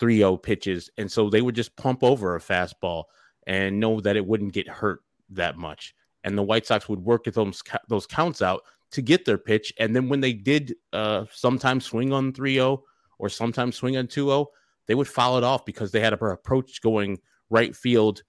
[0.00, 3.04] 3-0 pitches and so they would just pump over a fastball
[3.46, 5.94] and know that it wouldn't get hurt that much.
[6.24, 8.62] And the white sox would work at those those counts out
[8.92, 12.80] to get their pitch and then when they did uh sometimes swing on 3-0
[13.18, 14.46] or sometimes swing on 2-0
[14.86, 17.18] they would foul it off because they had a approach going
[17.50, 18.22] right field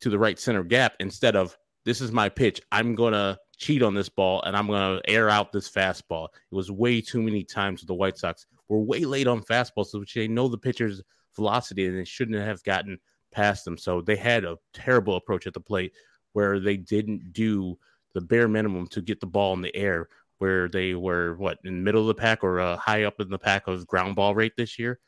[0.00, 2.60] to the right center gap instead of this is my pitch.
[2.72, 6.28] I'm going to cheat on this ball and I'm going to air out this fastball.
[6.50, 8.46] It was way too many times with the White Sox.
[8.68, 11.02] We're way late on fastballs, which they know the pitcher's
[11.36, 12.98] velocity and they shouldn't have gotten
[13.32, 13.78] past them.
[13.78, 15.92] So they had a terrible approach at the plate
[16.32, 17.78] where they didn't do
[18.14, 21.76] the bare minimum to get the ball in the air, where they were what in
[21.76, 24.34] the middle of the pack or uh, high up in the pack of ground ball
[24.34, 24.98] rate this year.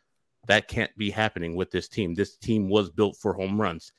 [0.49, 2.15] That can't be happening with this team.
[2.15, 3.93] This team was built for home runs.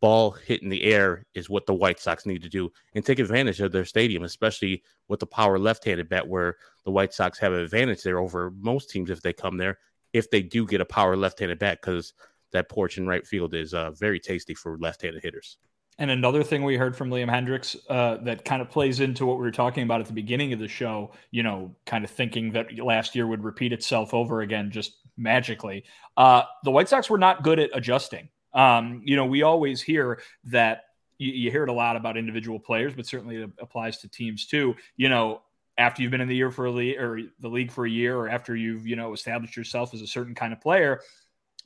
[0.00, 3.18] Ball hit in the air is what the White Sox need to do and take
[3.18, 7.38] advantage of their stadium, especially with the power left handed bat, where the White Sox
[7.38, 9.78] have an advantage there over most teams if they come there,
[10.12, 12.12] if they do get a power left handed bat, because
[12.52, 15.58] that porch in right field is uh, very tasty for left handed hitters.
[16.00, 19.36] And another thing we heard from Liam Hendriks uh, that kind of plays into what
[19.36, 22.52] we were talking about at the beginning of the show, you know, kind of thinking
[22.52, 25.84] that last year would repeat itself over again just magically.
[26.16, 28.28] Uh, the White Sox were not good at adjusting.
[28.58, 30.82] Um, you know, we always hear that
[31.16, 34.46] you, you hear it a lot about individual players, but certainly it applies to teams
[34.46, 34.74] too.
[34.96, 35.42] You know,
[35.78, 38.16] after you've been in the year for a league or the league for a year,
[38.16, 41.00] or after you've you know established yourself as a certain kind of player,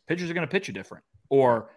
[0.07, 1.71] pitchers are going to pitch you different, or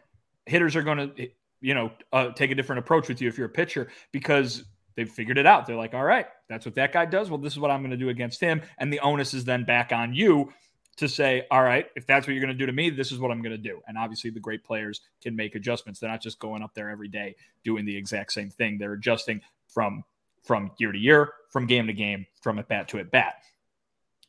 [0.46, 1.30] hitters are going to
[1.62, 4.66] you know uh, take a different approach with you if you're a pitcher because
[4.98, 5.66] they've figured it out.
[5.66, 7.30] They're like, all right, that's what that guy does.
[7.30, 9.64] Well, this is what I'm going to do against him, and the onus is then
[9.64, 10.52] back on you
[10.98, 13.20] to say, all right, if that's what you're going to do to me, this is
[13.20, 13.82] what I'm going to do.
[13.88, 16.00] And obviously, the great players can make adjustments.
[16.00, 18.78] They're not just going up there every day doing the exact same thing.
[18.78, 20.04] They're adjusting from
[20.44, 23.42] from year to year, from game to game, from at bat to at bat.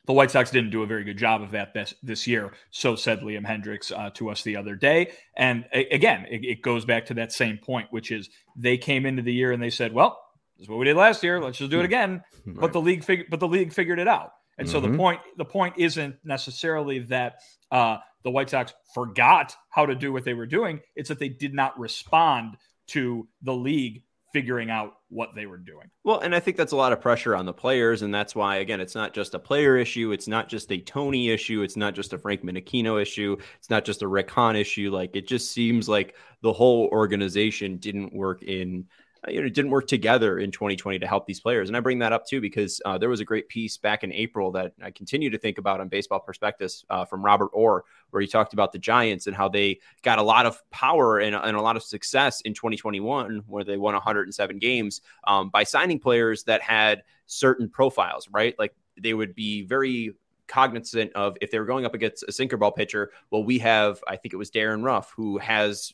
[0.07, 2.53] The White Sox didn't do a very good job of that this, this year.
[2.71, 5.11] So said Liam Hendriks uh, to us the other day.
[5.35, 9.05] And a- again, it, it goes back to that same point, which is they came
[9.05, 10.19] into the year and they said, "Well,
[10.55, 11.41] this is what we did last year.
[11.41, 12.57] Let's just do it again." Right.
[12.57, 14.31] But the league figured, but the league figured it out.
[14.57, 14.71] And mm-hmm.
[14.71, 14.97] so the mm-hmm.
[14.97, 17.41] point the point isn't necessarily that
[17.71, 20.81] uh, the White Sox forgot how to do what they were doing.
[20.95, 24.03] It's that they did not respond to the league
[24.33, 25.89] figuring out what they were doing.
[26.03, 28.57] Well, and I think that's a lot of pressure on the players, and that's why
[28.57, 30.11] again, it's not just a player issue.
[30.11, 31.61] It's not just a Tony issue.
[31.61, 33.37] It's not just a Frank Menechino issue.
[33.57, 34.91] It's not just a Rick Hahn issue.
[34.91, 38.85] Like it just seems like the whole organization didn't work in
[39.29, 41.69] you know, didn't work together in 2020 to help these players.
[41.69, 44.11] And I bring that up too because uh, there was a great piece back in
[44.11, 48.21] April that I continue to think about on Baseball Prospectus uh, from Robert Orr, where
[48.21, 51.57] he talked about the Giants and how they got a lot of power and, and
[51.57, 56.43] a lot of success in 2021, where they won 107 games um, by signing players
[56.43, 58.55] that had certain profiles, right?
[58.57, 60.13] Like they would be very
[60.47, 63.11] cognizant of if they were going up against a sinker ball pitcher.
[63.31, 65.93] Well, we have, I think it was Darin Ruf, who has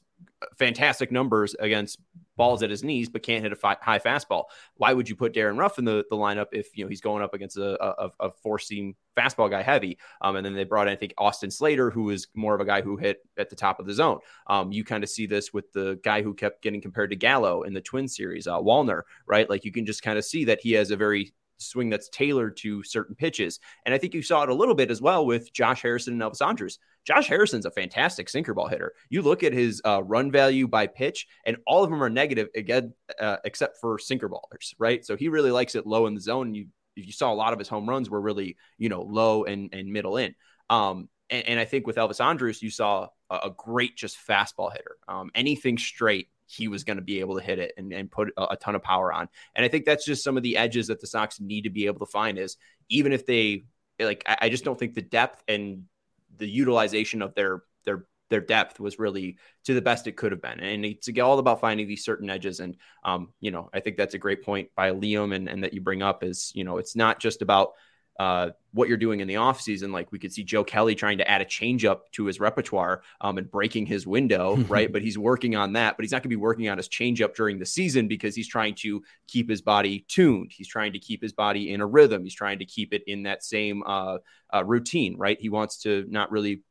[0.57, 1.99] fantastic numbers against
[2.35, 4.45] balls at his knees, but can't hit a fi- high fastball.
[4.75, 7.23] Why would you put Darin Ruf in the, the lineup if you know he's going
[7.23, 9.97] up against a, a, a four seam fastball guy heavy?
[10.21, 12.65] Um, and then they brought in I think Austin Slater, who is more of a
[12.65, 14.19] guy who hit at the top of the zone.
[14.47, 17.63] Um, you kind of see this with the guy who kept getting compared to Gallo
[17.63, 19.49] in the Twin series, uh, Wallner, right?
[19.49, 22.57] Like you can just kind of see that he has a very swing that's tailored
[22.57, 23.59] to certain pitches.
[23.85, 26.21] And I think you saw it a little bit as well with Josh Harrison and
[26.21, 26.77] Elvis Andrus.
[27.05, 28.93] Josh Harrison's a fantastic sinker ball hitter.
[29.09, 32.49] You look at his uh, run value by pitch, and all of them are negative
[32.55, 35.05] again, uh, except for sinker ballers, right?
[35.05, 36.53] So he really likes it low in the zone.
[36.53, 39.73] You you saw a lot of his home runs were really you know low and
[39.73, 40.35] and middle in.
[40.69, 44.71] Um, and, and I think with Elvis Andrus, you saw a, a great just fastball
[44.71, 44.97] hitter.
[45.07, 48.31] Um, anything straight he was going to be able to hit it and, and put
[48.37, 49.27] a, ton of power on.
[49.55, 51.87] And I think that's just some of the edges that the Sox need to be
[51.87, 52.57] able to find is
[52.89, 53.65] even if they
[53.99, 55.83] like, I just don't think the depth and
[56.37, 60.41] the utilization of their, their, their depth was really to the best it could have
[60.41, 60.59] been.
[60.59, 62.59] And it's all about finding these certain edges.
[62.59, 65.73] And, um, you know, I think that's a great point by Liam and, and that
[65.73, 67.73] you bring up is, you know, it's not just about,
[68.19, 69.91] uh, what you're doing in the offseason.
[69.91, 73.37] Like we could see Joe Kelly trying to add a changeup to his repertoire um,
[73.37, 74.91] and breaking his window, right?
[74.91, 75.97] but he's working on that.
[75.97, 78.47] But he's not going to be working on his changeup during the season because he's
[78.47, 80.51] trying to keep his body tuned.
[80.55, 82.23] He's trying to keep his body in a rhythm.
[82.23, 84.17] He's trying to keep it in that same uh,
[84.53, 85.39] uh, routine, right?
[85.39, 86.61] He wants to not really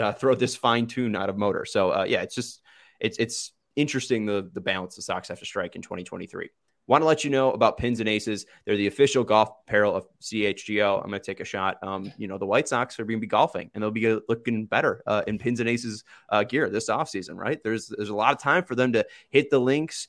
[0.00, 1.64] uh, throw this fine tune out of motor.
[1.64, 2.60] So uh, yeah, it's just
[3.00, 6.50] it's it's interesting the the balance the Sox have to strike in 2023.
[6.86, 8.44] Want to let you know about Pins and Aces.
[8.64, 11.02] They're the official golf apparel of CHGO.
[11.02, 11.78] I'm going to take a shot.
[11.82, 14.66] Um, you know, the White Sox are going to be golfing and they'll be looking
[14.66, 17.58] better uh, in Pins and Aces uh, gear this offseason, right?
[17.64, 20.08] There's there's a lot of time for them to hit the links,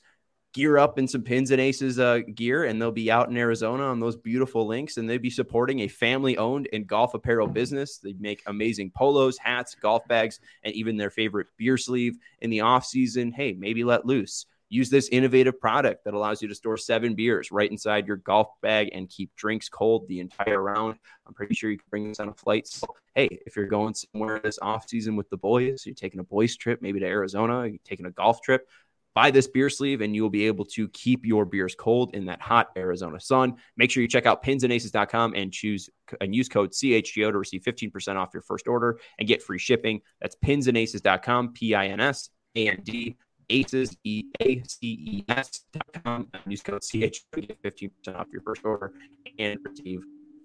[0.52, 3.84] gear up in some Pins and Aces uh, gear, and they'll be out in Arizona
[3.84, 7.98] on those beautiful links and they'll be supporting a family owned and golf apparel business.
[7.98, 12.60] They make amazing polos, hats, golf bags, and even their favorite beer sleeve in the
[12.60, 13.32] off season.
[13.32, 17.52] Hey, maybe let loose Use this innovative product that allows you to store seven beers
[17.52, 20.96] right inside your golf bag and keep drinks cold the entire round.
[21.26, 22.66] I'm pretty sure you can bring this on a flight.
[22.66, 26.24] So, hey, if you're going somewhere this off season with the boys, you're taking a
[26.24, 28.68] boys trip, maybe to Arizona, you're taking a golf trip,
[29.16, 32.26] Buy this beer sleeve and you will be able to keep your beers cold in
[32.26, 33.56] that hot Arizona sun.
[33.74, 35.88] Make sure you check out pinsandaces.com and choose
[36.20, 40.02] and use code CHGO to receive 15% off your first order and get free shipping.
[40.20, 43.16] That's pinsandaces.com, P I N S A N D,
[43.50, 46.28] aces, E A C E S.com.
[46.32, 48.92] And use code CHGO to get 15% off your first order
[49.38, 50.02] and receive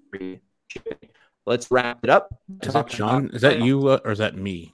[0.10, 1.10] free shipping.
[1.45, 2.30] Let's wrap it up.
[2.62, 3.30] Is that Sean?
[3.34, 4.74] Is that you uh, or is that me?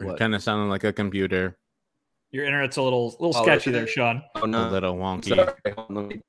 [0.00, 1.56] You're kind of sounding like a computer.
[2.32, 3.86] Your internet's a little little Oh, sketchy there.
[3.86, 4.22] Sean.
[4.36, 5.34] Oh, no, A little wonky.
[5.36, 5.74] Sorry.
[5.76, 6.22] Hold on, let me-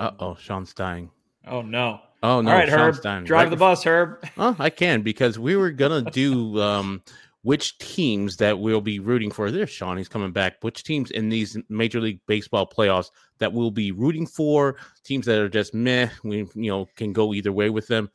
[0.00, 1.10] Uh oh, Sean's dying.
[1.46, 2.00] Oh no!
[2.22, 3.24] Oh no, All right, Sean's Herb, dying.
[3.24, 4.22] drive Right the bus, Herb.
[4.36, 7.02] Oh, I can because we were gonna do um
[7.42, 9.50] which teams that we'll be rooting for.
[9.50, 10.56] There's Sean, he's coming back.
[10.62, 14.76] Which teams in these Major League Baseball playoffs that we'll be rooting for?
[15.04, 18.10] Teams that are just meh, we you know can go either way with them,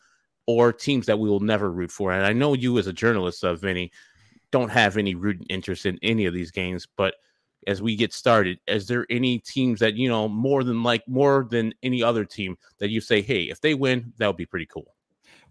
[0.45, 2.11] or teams that we will never root for.
[2.11, 3.91] And I know you as a journalist, uh, Vinnie,
[4.51, 7.15] don't have any rooting interest in any of these games, but
[7.65, 11.47] as we get started, is there any teams that you know more than like more
[11.49, 14.65] than any other team that you say, hey, if they win, that would be pretty
[14.65, 14.93] cool?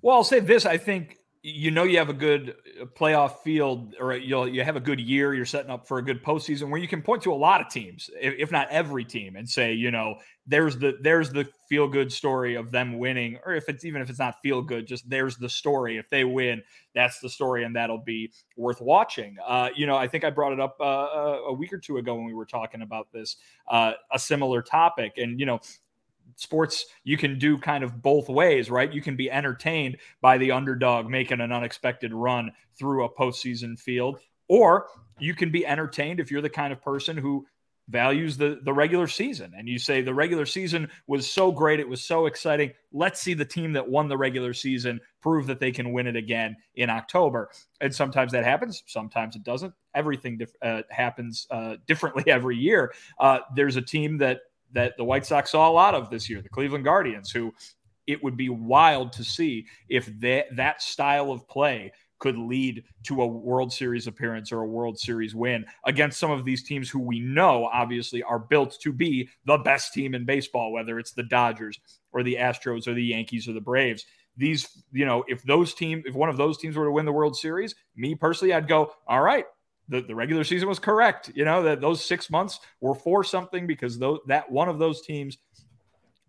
[0.02, 3.96] Well, I'll say this: I think you know you have a good uh, playoff field,
[3.98, 5.34] or you'll you have a good year.
[5.34, 7.68] You're setting up for a good postseason where you can point to a lot of
[7.68, 10.14] teams, if, not every team, and say, you know,
[10.46, 14.08] there's the there's the feel good story of them winning, or if it's even if
[14.08, 15.96] it's not feel good, just there's the story.
[15.98, 16.62] If they win,
[16.94, 19.36] that's the story, and that'll be worth watching.
[19.44, 21.96] Uh, you know, I think I brought it up uh, a a week or two
[21.98, 23.36] ago when we were talking about this,
[23.68, 25.58] uh, a similar topic, and you know
[26.36, 28.92] sports you can do kind of both ways, right?
[28.92, 34.18] You can be entertained by the underdog making an unexpected run through a postseason field,
[34.48, 34.86] or
[35.18, 37.46] you can be entertained if you're the kind of person who
[37.88, 39.52] values the the regular season.
[39.56, 42.72] And you say the regular season was so great it was so exciting.
[42.92, 46.16] Let's see the team that won the regular season prove that they can win it
[46.16, 47.50] again in october.
[47.80, 49.74] And sometimes that happens sometimes it doesn't.
[49.94, 52.92] Everything dif- uh, happens uh, differently every year.
[53.18, 54.40] Uh, there's a team that
[54.72, 57.52] that the White Sox saw a lot of this year, the Cleveland Guardians, who
[58.06, 63.20] it would be wild to see if that that style of play could lead to
[63.20, 67.00] a World Series appearance or a World Series win against some of these teams who
[67.00, 71.24] we know obviously are built to be the best team in baseball, whether it's the
[71.24, 71.80] Dodgers
[72.12, 74.06] or the Astros or the Yankees or the Braves.
[74.36, 77.12] These, you know, if those team, if one of those teams were to win the
[77.12, 79.44] World Series, me personally, I'd go, all right,
[79.92, 81.30] the, the regular season was correct.
[81.34, 85.02] You know, that those six months were for something because those, that one of those
[85.02, 85.38] teams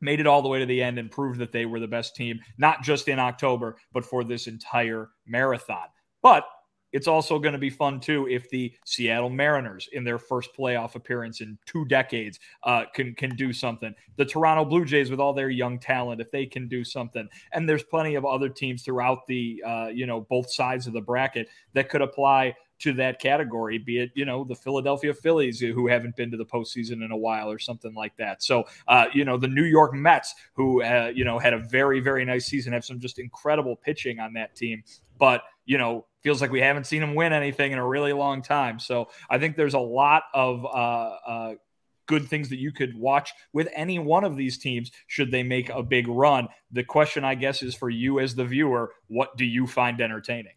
[0.02, 2.16] made it all the way to the end and proved that they were the best
[2.16, 5.88] team, not just in October, but for this entire marathon.
[6.22, 6.46] But
[6.94, 10.94] it's also going to be fun too if the Seattle Mariners, in their first playoff
[10.96, 13.94] appearance in two decades, uh, can can do something.
[14.16, 17.68] The Toronto Blue Jays, with all their young talent, if they can do something, and
[17.68, 21.50] there's plenty of other teams throughout the uh, you know both sides of the bracket
[21.74, 26.16] that could apply to that category, be it, you know, the Philadelphia Phillies who haven't
[26.16, 28.44] been to the postseason in a while or something like that.
[28.44, 32.00] So, uh, you know, the New York Mets who, uh, you know, had a very,
[32.00, 34.84] very nice season, have some just incredible pitching on that team.
[35.18, 38.42] But, you know, feels like we haven't seen them win anything in a really long
[38.42, 38.80] time.
[38.80, 41.56] So I think there's a lot of, uh, uh,
[42.06, 45.70] good things that you could watch with any one of these teams should they make
[45.70, 46.50] a big run.
[46.72, 50.54] The question, I guess, is for you as the viewer, what do you find entertaining?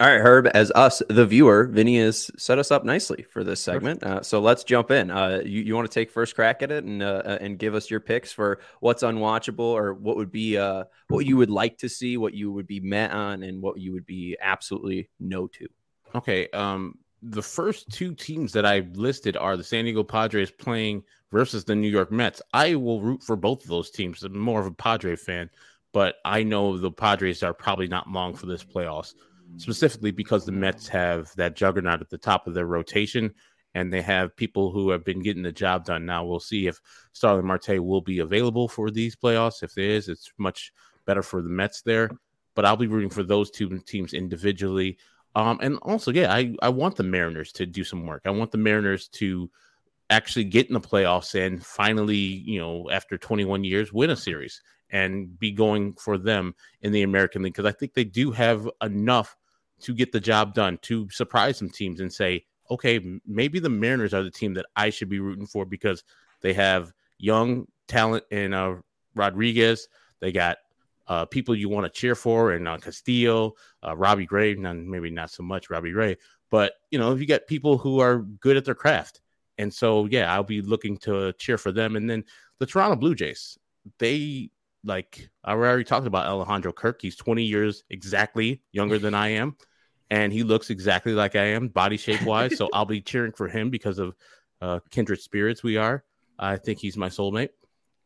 [0.00, 3.60] All right, Herb, as us, the viewer, Vinnie has set us up nicely for this
[3.60, 4.02] segment.
[4.02, 5.08] Uh, so let's jump in.
[5.08, 7.76] Uh, you, you want to take first crack at it and uh, uh, and give
[7.76, 11.78] us your picks for what's unwatchable or what would be uh, what you would like
[11.78, 15.46] to see, what you would be met on, and what you would be absolutely no
[15.46, 15.68] to.
[16.16, 16.48] Okay.
[16.48, 21.64] Um, the first two teams that I listed are the San Diego Padres playing versus
[21.64, 22.42] the New York Mets.
[22.52, 24.24] I will root for both of those teams.
[24.24, 25.50] I'm more of a Padre fan,
[25.92, 29.14] but I know the Padres are probably not long for this playoffs,
[29.56, 33.32] specifically because the Mets have that juggernaut at the top of their rotation
[33.74, 36.06] and they have people who have been getting the job done.
[36.06, 36.80] Now we'll see if
[37.12, 39.62] Starling Marte will be available for these playoffs.
[39.62, 40.72] If it is, it's much
[41.06, 42.10] better for the Mets there.
[42.54, 44.96] But I'll be rooting for those two teams individually.
[45.34, 48.22] Um, and also, yeah, I, I want the Mariners to do some work.
[48.24, 49.50] I want the Mariners to
[50.10, 54.62] actually get in the playoffs and finally, you know, after 21 years, win a series
[54.90, 58.70] and be going for them in the American League because I think they do have
[58.82, 59.36] enough
[59.84, 64.14] to get the job done to surprise some teams and say, okay, maybe the Mariners
[64.14, 66.04] are the team that I should be rooting for because
[66.40, 68.76] they have young talent in uh,
[69.14, 69.88] Rodriguez.
[70.20, 70.58] They got
[71.06, 73.54] uh, people you want to cheer for, and uh, Castillo,
[73.86, 76.16] uh, Robbie Gray, not, maybe not so much Robbie Gray,
[76.50, 79.20] but you know, if you got people who are good at their craft,
[79.58, 81.96] and so yeah, I'll be looking to cheer for them.
[81.96, 82.24] And then
[82.58, 83.58] the Toronto Blue Jays,
[83.98, 84.50] they
[84.84, 87.00] like I already talked about Alejandro Kirk.
[87.02, 89.56] He's 20 years exactly younger than I am,
[90.10, 92.56] and he looks exactly like I am, body shape wise.
[92.56, 94.14] so I'll be cheering for him because of
[94.60, 96.04] uh, kindred spirits we are.
[96.38, 97.50] I think he's my soulmate,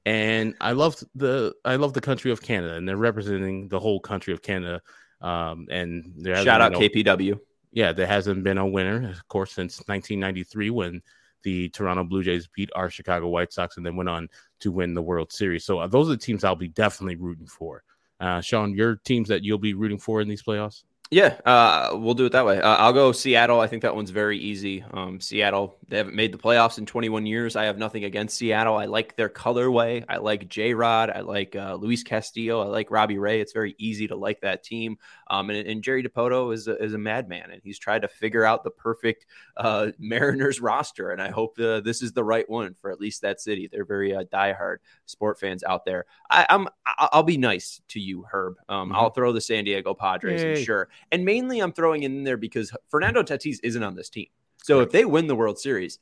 [0.04, 4.00] and I love the I love the country of Canada, and they're representing the whole
[4.00, 4.82] country of Canada.
[5.20, 7.40] Um, and shout out KPW.
[7.72, 11.02] Yeah, there hasn't been a winner, of course, since 1993 when
[11.42, 14.28] the Toronto Blue Jays beat our Chicago White Sox and then went on
[14.60, 15.64] to win the World Series.
[15.64, 17.82] So uh, those are the teams I'll be definitely rooting for.
[18.20, 20.82] Uh, Sean, your teams that you'll be rooting for in these playoffs?
[21.10, 22.60] Yeah, uh, we'll do it that way.
[22.60, 23.60] Uh, I'll go Seattle.
[23.60, 24.84] I think that one's very easy.
[24.92, 27.56] Um, Seattle, they haven't made the playoffs in 21 years.
[27.56, 28.76] I have nothing against Seattle.
[28.76, 30.04] I like their colorway.
[30.06, 31.08] I like J Rod.
[31.08, 32.60] I like uh, Luis Castillo.
[32.60, 33.40] I like Robbie Ray.
[33.40, 34.98] It's very easy to like that team.
[35.30, 38.44] Um, and, and, Jerry Dipoto is a, is a madman, and he's tried to figure
[38.44, 39.24] out the perfect
[39.56, 41.10] uh, Mariners roster.
[41.10, 43.66] And I hope uh, this is the right one for at least that city.
[43.70, 46.04] They're very uh, diehard sport fans out there.
[46.28, 48.56] I, am I'll be nice to you, Herb.
[48.68, 48.96] Um, mm-hmm.
[48.96, 50.88] I'll throw the San Diego Padres, and sure.
[51.12, 54.26] And mainly, I'm throwing in there because Fernando Tatis isn't on this team.
[54.64, 55.98] So if they win the World Series,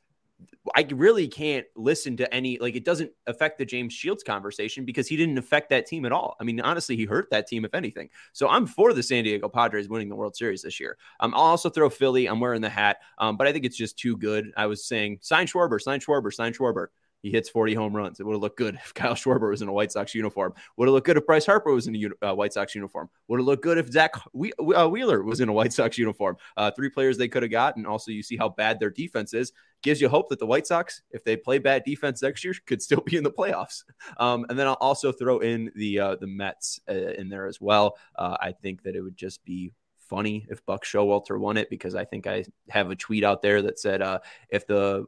[0.75, 5.07] I really can't listen to any like it doesn't affect the James Shields conversation because
[5.07, 6.35] he didn't affect that team at all.
[6.39, 8.09] I mean, honestly, he hurt that team if anything.
[8.33, 10.97] So I'm for the San Diego Padres winning the World Series this year.
[11.19, 12.27] Um, I'll also throw Philly.
[12.27, 14.51] I'm wearing the hat, um, but I think it's just too good.
[14.57, 16.87] I was saying sign Schwarber, sign Schwarber, sign Schwarber.
[17.27, 18.21] He hits 40 home runs.
[18.21, 20.53] It would have looked good if Kyle Schwarber was in a White Sox uniform.
[20.77, 23.09] Would have looked good if Bryce Harper was in a uh, White Sox uniform.
[23.27, 26.37] Would have looked good if Zack uh, Wheeler was in a White Sox uniform.
[26.55, 27.75] Uh, three players they could have got.
[27.75, 29.51] And also, you see how bad their defense is.
[29.83, 32.81] Gives you hope that the White Sox, if they play bad defense next year, could
[32.81, 33.83] still be in the playoffs.
[34.19, 37.59] Um, and then I'll also throw in the uh, the Mets uh, in there as
[37.59, 37.97] well.
[38.15, 39.73] Uh, I think that it would just be
[40.07, 43.61] funny if Buck Showalter won it because I think I have a tweet out there
[43.63, 44.19] that said uh,
[44.49, 45.05] if the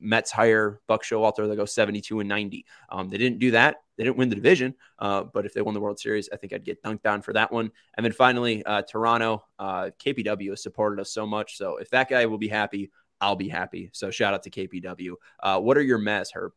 [0.00, 2.64] Mets hire Buck Showalter, they go 72 and 90.
[2.90, 3.82] Um, they didn't do that.
[3.96, 6.52] They didn't win the division, uh, but if they won the World Series, I think
[6.52, 7.72] I'd get dunked on for that one.
[7.96, 11.56] And then finally, uh, Toronto, uh, KPW has supported us so much.
[11.56, 13.90] So if that guy will be happy, I'll be happy.
[13.92, 15.14] So shout out to KPW.
[15.40, 16.52] Uh, what are your mess, Herb?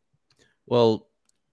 [0.66, 1.08] Well,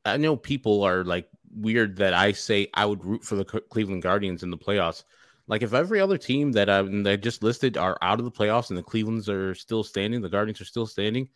[0.05, 4.03] I know people are like weird that I say I would root for the Cleveland
[4.03, 5.03] Guardians in the playoffs.
[5.47, 8.31] Like if every other team that I, that I just listed are out of the
[8.31, 11.27] playoffs and the Clevelands are still standing, the Guardians are still standing,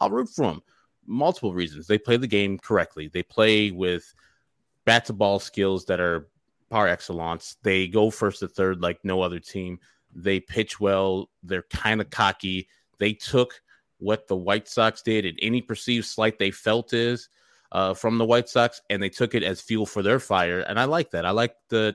[0.00, 0.62] I'll root for them.
[1.06, 1.86] Multiple reasons.
[1.86, 3.08] They play the game correctly.
[3.08, 4.12] They play with
[4.84, 6.28] bat to ball skills that are
[6.70, 7.56] par excellence.
[7.62, 9.78] They go first to third like no other team.
[10.14, 11.30] They pitch well.
[11.42, 12.68] They're kind of cocky.
[12.98, 13.60] They took
[13.98, 17.28] what the White Sox did and any perceived slight they felt is
[17.72, 20.60] uh, from the White Sox, and they took it as fuel for their fire.
[20.60, 21.26] And I like that.
[21.26, 21.94] I like the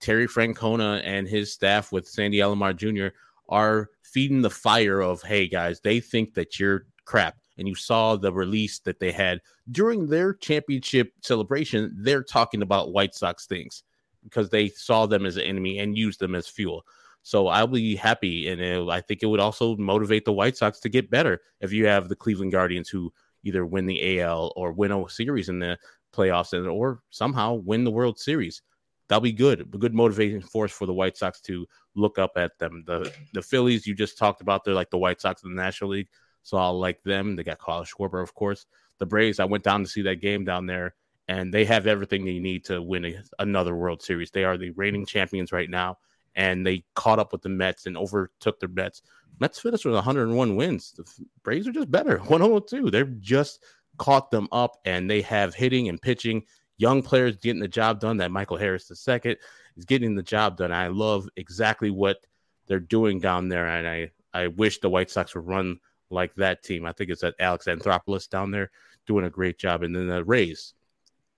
[0.00, 3.16] Terry Francona and his staff with Sandy Alomar Jr.
[3.48, 8.16] are feeding the fire of, hey guys, they think that you're crap and you saw
[8.16, 9.40] the release that they had
[9.70, 13.82] during their championship celebration, they're talking about White Sox things
[14.24, 16.84] because they saw them as an enemy and used them as fuel.
[17.22, 20.78] So I'll be happy, and it, I think it would also motivate the White Sox
[20.80, 24.72] to get better if you have the Cleveland Guardians who either win the AL or
[24.72, 25.76] win a series in the
[26.14, 28.62] playoffs, and or somehow win the World Series.
[29.08, 32.58] That'll be good, a good motivating force for the White Sox to look up at
[32.60, 32.84] them.
[32.86, 35.90] The the Phillies you just talked about, they're like the White Sox in the National
[35.90, 36.08] League.
[36.46, 37.34] So I'll like them.
[37.34, 38.66] They got Kyle Schwarber, of course.
[38.98, 40.94] The Braves, I went down to see that game down there,
[41.26, 44.30] and they have everything they need to win a, another World Series.
[44.30, 45.98] They are the reigning champions right now,
[46.36, 49.02] and they caught up with the Mets and overtook their Mets.
[49.40, 50.92] Mets finished with 101 wins.
[50.92, 51.04] The
[51.42, 52.92] Braves are just better, 102.
[52.92, 53.64] They've just
[53.98, 56.44] caught them up, and they have hitting and pitching.
[56.78, 58.18] Young players getting the job done.
[58.18, 59.36] That Michael Harris II
[59.76, 60.70] is getting the job done.
[60.70, 62.18] I love exactly what
[62.68, 65.80] they're doing down there, and I I wish the White Sox would run
[66.10, 66.84] like that team.
[66.84, 68.70] I think it's at Alex Anthopoulos down there
[69.06, 69.82] doing a great job.
[69.82, 70.74] And then the Rays,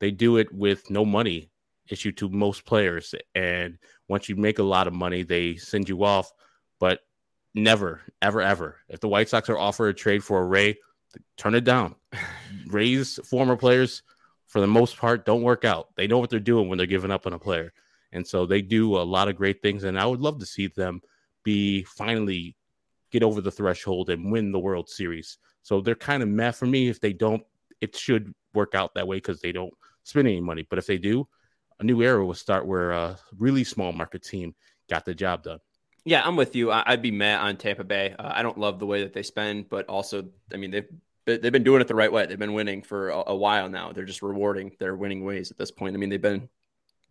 [0.00, 1.50] they do it with no money
[1.88, 3.14] issue to most players.
[3.34, 6.32] And once you make a lot of money, they send you off.
[6.78, 7.00] But
[7.54, 8.76] never, ever, ever.
[8.88, 10.78] If the White Sox are offered a trade for a Ray,
[11.36, 11.94] turn it down.
[12.66, 14.02] Rays former players,
[14.46, 15.88] for the most part, don't work out.
[15.96, 17.72] They know what they're doing when they're giving up on a player.
[18.12, 19.84] And so they do a lot of great things.
[19.84, 21.02] And I would love to see them
[21.44, 22.56] be finally
[23.10, 25.38] get over the threshold and win the World Series.
[25.62, 26.88] So they're kind of mad for me.
[26.88, 27.42] If they don't,
[27.80, 29.72] it should work out that way because they don't
[30.04, 30.66] spend any money.
[30.68, 31.28] But if they do,
[31.80, 34.54] a new era will start where a really small market team
[34.88, 35.58] got the job done.
[36.04, 36.72] Yeah, I'm with you.
[36.72, 38.14] I'd be mad on Tampa Bay.
[38.18, 40.88] Uh, I don't love the way that they spend, but also, I mean, they've
[41.26, 42.24] they've been doing it the right way.
[42.24, 43.92] They've been winning for a, a while now.
[43.92, 45.94] They're just rewarding their winning ways at this point.
[45.94, 46.48] I mean, they've been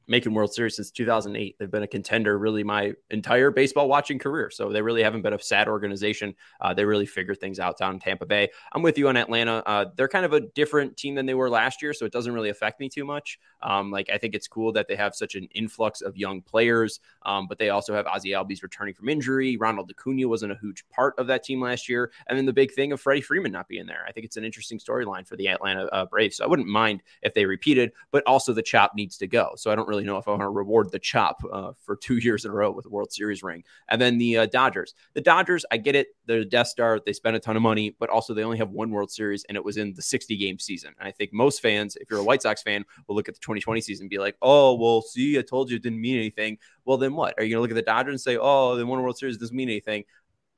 [0.08, 1.55] making World Series since 2008.
[1.58, 4.49] They've been a contender really my entire baseball watching career.
[4.49, 6.34] So they really haven't been a sad organization.
[6.62, 8.49] Uh, they really figure things out down in Tampa Bay.
[8.74, 9.64] I'm with you on Atlanta.
[9.66, 12.34] Uh, they're kind of a different team than they were last year, so it doesn't
[12.34, 13.39] really affect me too much.
[13.62, 16.99] Um, like I think it's cool that they have such an influx of young players,
[17.26, 19.58] um, but they also have Ozzie Albies returning from injury.
[19.58, 22.72] Ronald Acuna wasn't a huge part of that team last year, and then the big
[22.74, 24.05] thing of Freddie Freeman not being there.
[24.08, 26.38] I think it's an interesting storyline for the Atlanta uh, Braves.
[26.38, 29.53] So I wouldn't mind if they repeated, but also the chop needs to go.
[29.55, 32.18] So I don't really know if I want to reward the chop uh, for two
[32.22, 33.64] years in a row with a World Series ring.
[33.89, 34.93] And then the uh, Dodgers.
[35.14, 36.08] The Dodgers, I get it.
[36.26, 37.00] They're the Death Star.
[37.06, 39.56] They spend a ton of money, but also they only have one World Series, and
[39.56, 40.93] it was in the 60 game season.
[41.00, 43.39] And I think most fans, if you're a White Sox fan, will look at the
[43.39, 46.58] 2020 season and be like, oh, well, see, I told you it didn't mean anything.
[46.86, 47.36] Well, then what?
[47.38, 49.18] Are you going to look at the Dodgers and say, oh, they won a World
[49.18, 50.04] Series doesn't mean anything?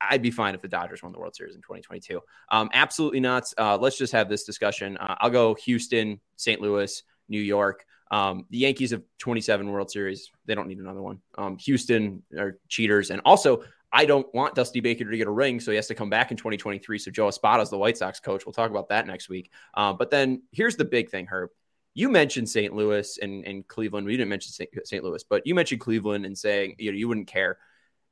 [0.00, 2.20] I'd be fine if the Dodgers won the World Series in 2022.
[2.50, 3.52] Um, absolutely not.
[3.58, 4.96] Uh, let's just have this discussion.
[4.96, 6.60] Uh, I'll go Houston, St.
[6.60, 7.84] Louis, New York.
[8.10, 10.30] Um, the Yankees have 27 World Series.
[10.46, 11.20] They don't need another one.
[11.38, 13.10] Um, Houston are cheaters.
[13.10, 15.94] And also, I don't want Dusty Baker to get a ring, so he has to
[15.94, 16.98] come back in 2023.
[16.98, 18.46] So Joe Espada is the White Sox coach.
[18.46, 19.50] We'll talk about that next week.
[19.74, 21.50] Uh, but then here's the big thing, Herb.
[21.94, 22.74] You mentioned St.
[22.74, 24.06] Louis and, and Cleveland.
[24.06, 25.04] We didn't mention St.
[25.04, 27.58] Louis, but you mentioned Cleveland and saying you know you wouldn't care.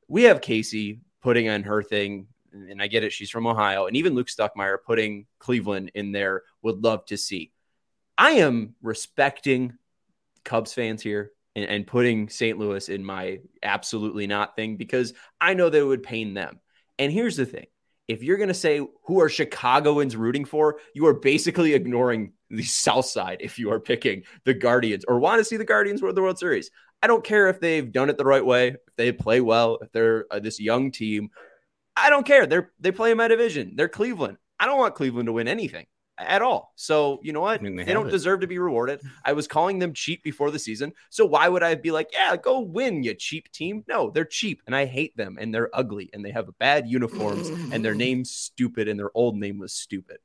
[0.08, 3.12] We have Casey putting on her thing, and I get it.
[3.12, 6.42] She's from Ohio, and even Luke Stuckmeyer putting Cleveland in there.
[6.62, 7.52] Would love to see.
[8.16, 9.77] I am respecting
[10.48, 12.58] Cubs fans here and, and putting St.
[12.58, 16.60] Louis in my absolutely not thing because I know that it would pain them.
[16.98, 17.66] And here's the thing
[18.08, 22.62] if you're going to say who are Chicagoans rooting for, you are basically ignoring the
[22.62, 26.14] South Side if you are picking the Guardians or want to see the Guardians win
[26.14, 26.70] the World Series.
[27.02, 29.92] I don't care if they've done it the right way, if they play well, if
[29.92, 31.28] they're uh, this young team.
[31.94, 32.46] I don't care.
[32.46, 33.74] They're they play in my division.
[33.76, 34.38] They're Cleveland.
[34.58, 35.86] I don't want Cleveland to win anything
[36.18, 36.72] at all.
[36.76, 37.60] So you know what?
[37.60, 38.10] I mean, they, they don't it.
[38.10, 39.00] deserve to be rewarded.
[39.24, 40.92] I was calling them cheap before the season.
[41.10, 43.84] So why would I be like, yeah, go win, you cheap team?
[43.88, 47.48] No, they're cheap and I hate them and they're ugly and they have bad uniforms
[47.48, 50.18] and their name's stupid and their old name was stupid.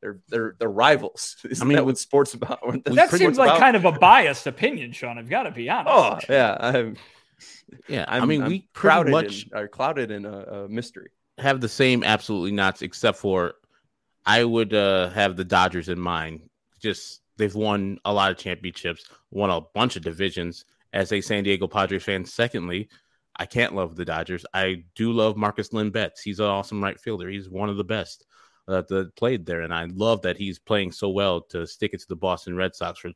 [0.00, 1.36] They're they're they're rivals.
[1.48, 2.60] Isn't I mean, that what sports about?
[2.84, 3.60] That seems like about?
[3.60, 5.18] kind of a biased opinion, Sean.
[5.18, 5.90] I've got to be honest.
[5.90, 6.96] Oh yeah, I'm,
[7.86, 8.04] yeah.
[8.08, 11.10] I'm, i mean, I'm we crowded much uh, in, are clouded in a, a mystery.
[11.38, 13.54] Have the same absolutely nots, except for
[14.30, 16.48] I would uh, have the Dodgers in mind.
[16.80, 20.64] Just they've won a lot of championships, won a bunch of divisions.
[20.92, 22.88] As a San Diego Padres fan, secondly,
[23.34, 24.46] I can't love the Dodgers.
[24.54, 26.22] I do love Markus Lynn Betts.
[26.22, 27.28] He's an awesome right fielder.
[27.28, 28.24] He's one of the best
[28.68, 32.00] uh, that played there, and I love that he's playing so well to stick it
[32.00, 33.10] to the Boston Red Sox for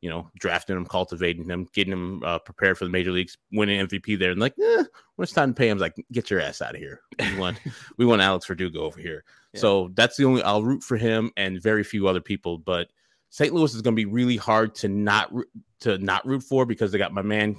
[0.00, 3.86] you know, drafting him, cultivating him, getting him uh, prepared for the major leagues, winning
[3.86, 4.82] MVP there, and like, eh,
[5.14, 7.00] when it's time to pay him, like, get your ass out of here.
[7.20, 7.58] We want,
[7.96, 9.24] we want Alex Verdugo over here.
[9.52, 9.60] Yeah.
[9.60, 12.58] So that's the only I'll root for him and very few other people.
[12.58, 12.88] But
[13.30, 13.52] St.
[13.52, 15.32] Louis is going to be really hard to not
[15.80, 17.56] to not root for because they got my man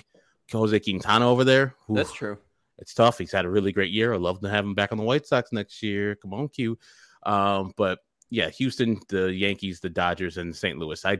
[0.51, 1.75] Jose Quintana over there.
[1.87, 2.37] Who, that's true.
[2.79, 3.17] It's tough.
[3.17, 4.13] He's had a really great year.
[4.13, 6.15] I'd love to have him back on the White Sox next year.
[6.15, 6.77] Come on, Q.
[7.23, 10.77] Um, but yeah, Houston, the Yankees, the Dodgers, and St.
[10.77, 11.05] Louis.
[11.05, 11.19] I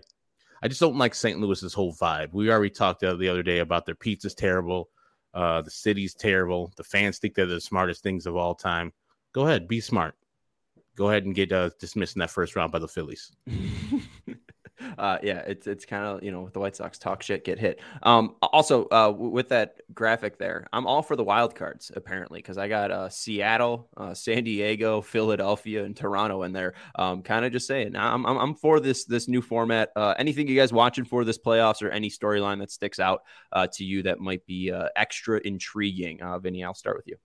[0.64, 1.40] I just don't like St.
[1.40, 2.30] Louis's whole vibe.
[2.32, 4.90] We already talked the other day about their pizza's terrible,
[5.34, 6.72] uh, the city's terrible.
[6.78, 8.94] The fans think they're the smartest things of all time.
[9.34, 10.16] Go ahead, be smart.
[10.96, 13.32] Go ahead and get uh, dismissed in that first round by the Phillies.
[14.98, 17.60] uh, yeah, it's it's kind of you know with the White Sox talk shit, get
[17.60, 17.80] hit.
[18.04, 22.58] Um, also uh, with that graphic there, I'm all for the wild cards apparently because
[22.58, 26.74] I got uh, Seattle, uh, San Diego, Philadelphia, and Toronto in there.
[26.96, 29.92] Um, kind of just saying, I'm, I'm I'm for this this new format.
[29.96, 33.68] Uh, anything you guys watching for this playoffs or any storyline that sticks out uh,
[33.74, 36.22] to you that might be uh, extra intriguing?
[36.22, 37.18] Uh, Vinnie, I'll start with you.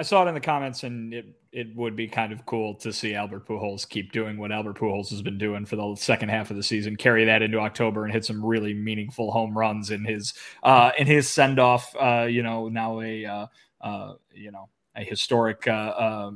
[0.00, 2.90] I saw it in the comments, and it it would be kind of cool to
[2.90, 6.50] see Albert Pujols keep doing what Albert Pujols has been doing for the second half
[6.50, 10.02] of the season, carry that into October, and hit some really meaningful home runs in
[10.02, 10.32] his
[10.62, 11.94] uh, in his send off.
[12.00, 13.46] Uh, you know, now a uh,
[13.82, 15.68] uh, you know a historic.
[15.68, 16.30] Uh, uh,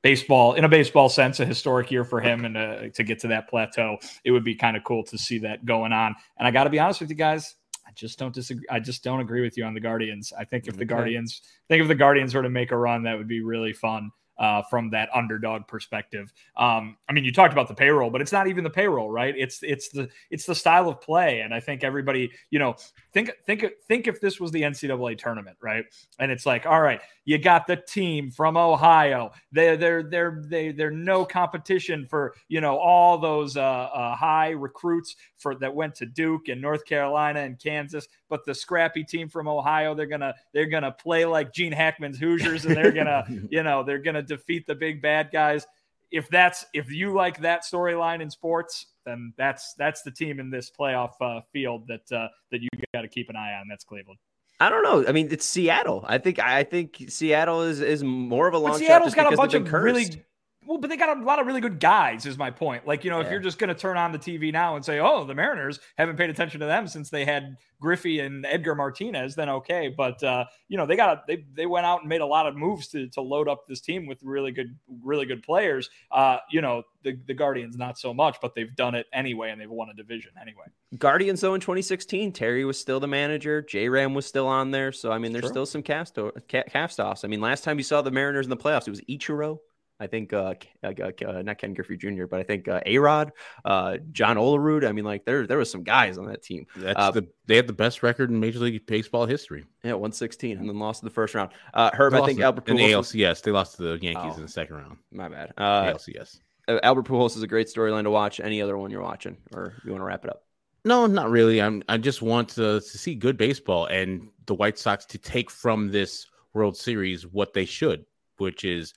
[0.00, 3.48] baseball in a baseball sense a historic year for him and to get to that
[3.48, 6.64] plateau it would be kind of cool to see that going on and i got
[6.64, 7.54] to be honest with you guys
[7.94, 8.64] just don't disagree.
[8.70, 10.32] I just don't agree with you on the Guardians.
[10.36, 13.16] I think if the Guardians, think if the Guardians were to make a run, that
[13.16, 14.10] would be really fun
[14.42, 16.32] uh, from that underdog perspective.
[16.56, 19.34] Um, I mean, you talked about the payroll, but it's not even the payroll, right?
[19.38, 22.74] It's it's the it's the style of play, and I think everybody, you know,
[23.14, 25.84] think think think if this was the NCAA tournament, right?
[26.18, 29.30] And it's like, all right, you got the team from Ohio.
[29.52, 34.50] They they're they're they they're no competition for you know all those uh, uh, high
[34.50, 39.28] recruits for that went to Duke and North Carolina and Kansas, but the scrappy team
[39.28, 43.62] from Ohio, they're gonna they're gonna play like Gene Hackman's Hoosiers, and they're gonna you
[43.62, 45.66] know they're gonna defeat the big bad guys
[46.12, 50.50] if that's if you like that storyline in sports, then that's that's the team in
[50.50, 53.66] this playoff uh, field that uh, that you got to keep an eye on.
[53.68, 54.18] That's Cleveland.
[54.60, 55.08] I don't know.
[55.08, 56.04] I mean, it's Seattle.
[56.06, 59.32] I think I think Seattle is is more of a long but Seattle's shot got
[59.32, 60.22] a bunch of really
[60.66, 62.86] well, but they got a lot of really good guys, is my point.
[62.86, 65.00] Like, you know, if you're just going to turn on the TV now and say,
[65.00, 69.34] oh, the Mariners haven't paid attention to them since they had Griffey and Edgar Martinez,
[69.34, 69.88] then okay.
[69.88, 72.56] But, uh, you know, they got, they, they went out and made a lot of
[72.56, 75.90] moves to, to load up this team with really good, really good players.
[76.12, 79.60] Uh, you know, the, the Guardians, not so much, but they've done it anyway and
[79.60, 80.64] they've won a division anyway.
[80.96, 83.62] Guardians though in 2016, Terry was still the manager.
[83.62, 84.92] J Ram was still on there.
[84.92, 85.50] So I mean, there's True.
[85.50, 86.16] still some cast
[86.48, 87.24] ca- cast offs.
[87.24, 89.58] I mean, last time you saw the Mariners in the playoffs, it was Ichiro.
[90.02, 90.92] I think uh, uh,
[91.26, 93.32] uh, not Ken Griffey Jr., but I think uh, A Rod,
[93.64, 94.86] uh, John Olerud.
[94.86, 96.66] I mean, like there there was some guys on that team.
[96.76, 99.64] That's Uh, the they had the best record in Major League Baseball history.
[99.84, 101.50] Yeah, 116 and then lost in the first round.
[101.72, 103.14] Uh, Herb, I think in- Albert in the Pujols.
[103.14, 103.42] ALCS.
[103.42, 104.36] They lost to the Yankees Oh.
[104.36, 104.96] in the second round.
[105.12, 105.52] My bad.
[105.56, 106.40] Uh, ALCS.
[106.68, 108.40] Albert Pujols is a great storyline to watch.
[108.40, 110.44] Any other one you're watching, or you want to wrap it up?
[110.84, 111.60] No, not really.
[111.62, 111.82] I'm.
[111.88, 115.90] I just want to, to see good baseball and the White Sox to take from
[115.92, 118.04] this World Series what they should,
[118.38, 118.94] which is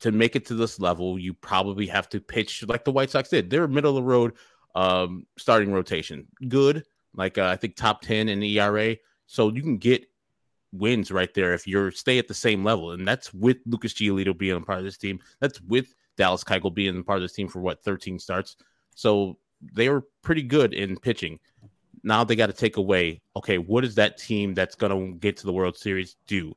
[0.00, 1.18] to make it to this level.
[1.18, 3.50] You probably have to pitch like the White Sox did.
[3.50, 4.34] They're middle of the road,
[4.74, 6.84] um, starting rotation, good.
[7.14, 8.96] Like uh, I think top ten in the ERA,
[9.26, 10.06] so you can get
[10.72, 14.36] wins right there if you're stay at the same level, and that's with Lucas Giolito
[14.36, 15.20] being a part of this team.
[15.40, 18.56] That's with Dallas Keuchel being a part of this team for what 13 starts.
[18.94, 19.38] So
[19.72, 21.38] they were pretty good in pitching.
[22.02, 25.36] Now they got to take away, okay, what does that team that's going to get
[25.38, 26.54] to the World Series do?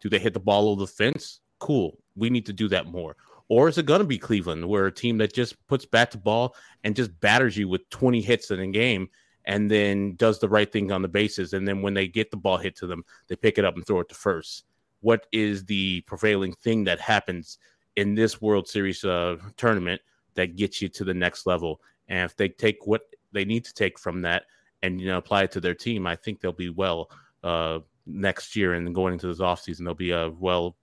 [0.00, 1.40] Do they hit the ball over the fence?
[1.58, 1.98] Cool.
[2.16, 3.16] We need to do that more.
[3.48, 6.18] Or is it going to be Cleveland, where a team that just puts bat to
[6.18, 9.08] ball and just batters you with 20 hits in a game
[9.44, 11.52] and then does the right thing on the bases?
[11.52, 13.86] And then when they get the ball hit to them, they pick it up and
[13.86, 14.64] throw it to first.
[15.00, 17.58] What is the prevailing thing that happens
[17.96, 20.00] in this World Series uh, tournament
[20.34, 21.82] that gets you to the next level?
[22.08, 23.02] And if they take what
[23.32, 24.44] they need to take from that
[24.82, 27.10] and you know apply it to their team, I think they'll be well
[27.42, 30.76] uh, next year and going into this offseason, they'll be uh, well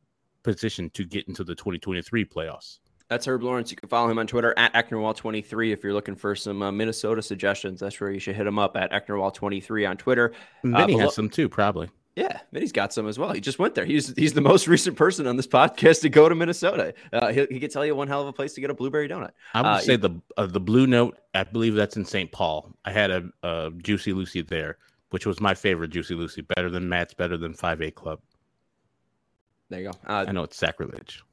[0.43, 2.79] positioned to get into the 2023 playoffs.
[3.09, 3.69] That's Herb Lawrence.
[3.71, 7.21] You can follow him on Twitter at Ecknerwall23 if you're looking for some uh, Minnesota
[7.21, 7.81] suggestions.
[7.81, 10.31] That's where you should hit him up at Ecknerwall23 on Twitter.
[10.63, 11.89] Uh, below- has some too, probably.
[12.15, 13.31] Yeah, Vinnie's got some as well.
[13.31, 13.85] He just went there.
[13.85, 16.93] He's he's the most recent person on this podcast to go to Minnesota.
[17.13, 19.07] Uh, he, he could tell you one hell of a place to get a blueberry
[19.07, 19.31] donut.
[19.53, 21.17] I would Uh, say the uh, the Blue Note.
[21.33, 22.29] I believe that's in St.
[22.29, 22.69] Paul.
[22.83, 24.77] I had a, a Juicy Lucy there,
[25.11, 26.41] which was my favorite Juicy Lucy.
[26.41, 27.13] Better than Matt's.
[27.13, 28.19] Better than 5-8 Club.
[29.71, 29.97] There you go.
[30.05, 31.23] Uh, I know it's sacrilege.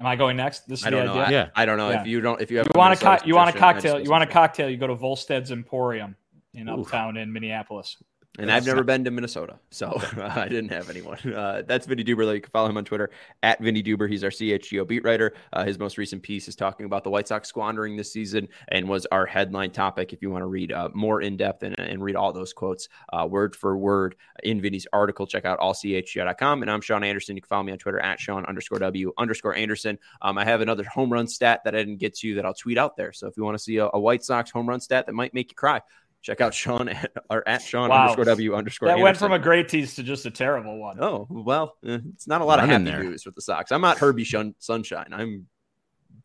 [0.00, 0.66] Am I going next?
[0.66, 1.12] This is I the don't know.
[1.20, 1.24] idea.
[1.24, 1.50] I, Yeah.
[1.54, 2.00] I don't know Yeah.
[2.00, 3.72] if you don't if you have you want a co- you want a suggestion, I
[3.74, 6.16] just cocktail you want a cocktail you go to Volstead's Emporium
[6.54, 6.86] in Oof.
[6.86, 8.02] uptown in Minneapolis
[8.40, 11.18] And I've never been to Minnesota, so I didn't have anyone.
[11.32, 12.34] Uh, that's Vinnie Duber.
[12.34, 13.10] You can follow him on Twitter
[13.42, 14.08] at Vinnie Duber.
[14.08, 15.34] He's our CHGO beat writer.
[15.52, 18.88] Uh, his most recent piece is talking about the White Sox squandering this season and
[18.88, 20.12] was our headline topic.
[20.12, 22.88] If you want to read uh, more in depth and, and read all those quotes
[23.12, 26.62] uh, word for word in Vinnie's article, check out allchgo.com.
[26.62, 27.36] And I'm Sean Anderson.
[27.36, 29.98] You can follow me on Twitter at Sean underscore W underscore Anderson.
[30.22, 32.78] Um, I have another home run stat that I didn't get to that I'll tweet
[32.78, 33.12] out there.
[33.12, 35.34] So if you want to see a, a White Sox home run stat that might
[35.34, 35.80] make you cry,
[36.22, 38.02] check out Sean at, or at Sean Wow.
[38.02, 39.04] underscore W underscore that Anderson.
[39.04, 42.40] went from a great tease to just a terrible one Oh well, eh, it's not
[42.40, 43.10] a lot of Run in happy there.
[43.10, 43.72] news with the Sox.
[43.72, 45.08] I'm not Herbie Shun- Sunshine.
[45.12, 45.46] I'm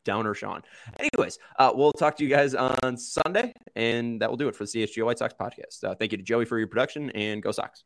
[0.04, 0.62] Downer Sean.
[1.00, 4.64] Anyways, uh, we'll talk to you guys on Sunday, and that will do it for
[4.66, 5.84] the CHGO White Sox podcast.
[5.84, 7.84] Uh, thank you to Joey for your production, and go Sox.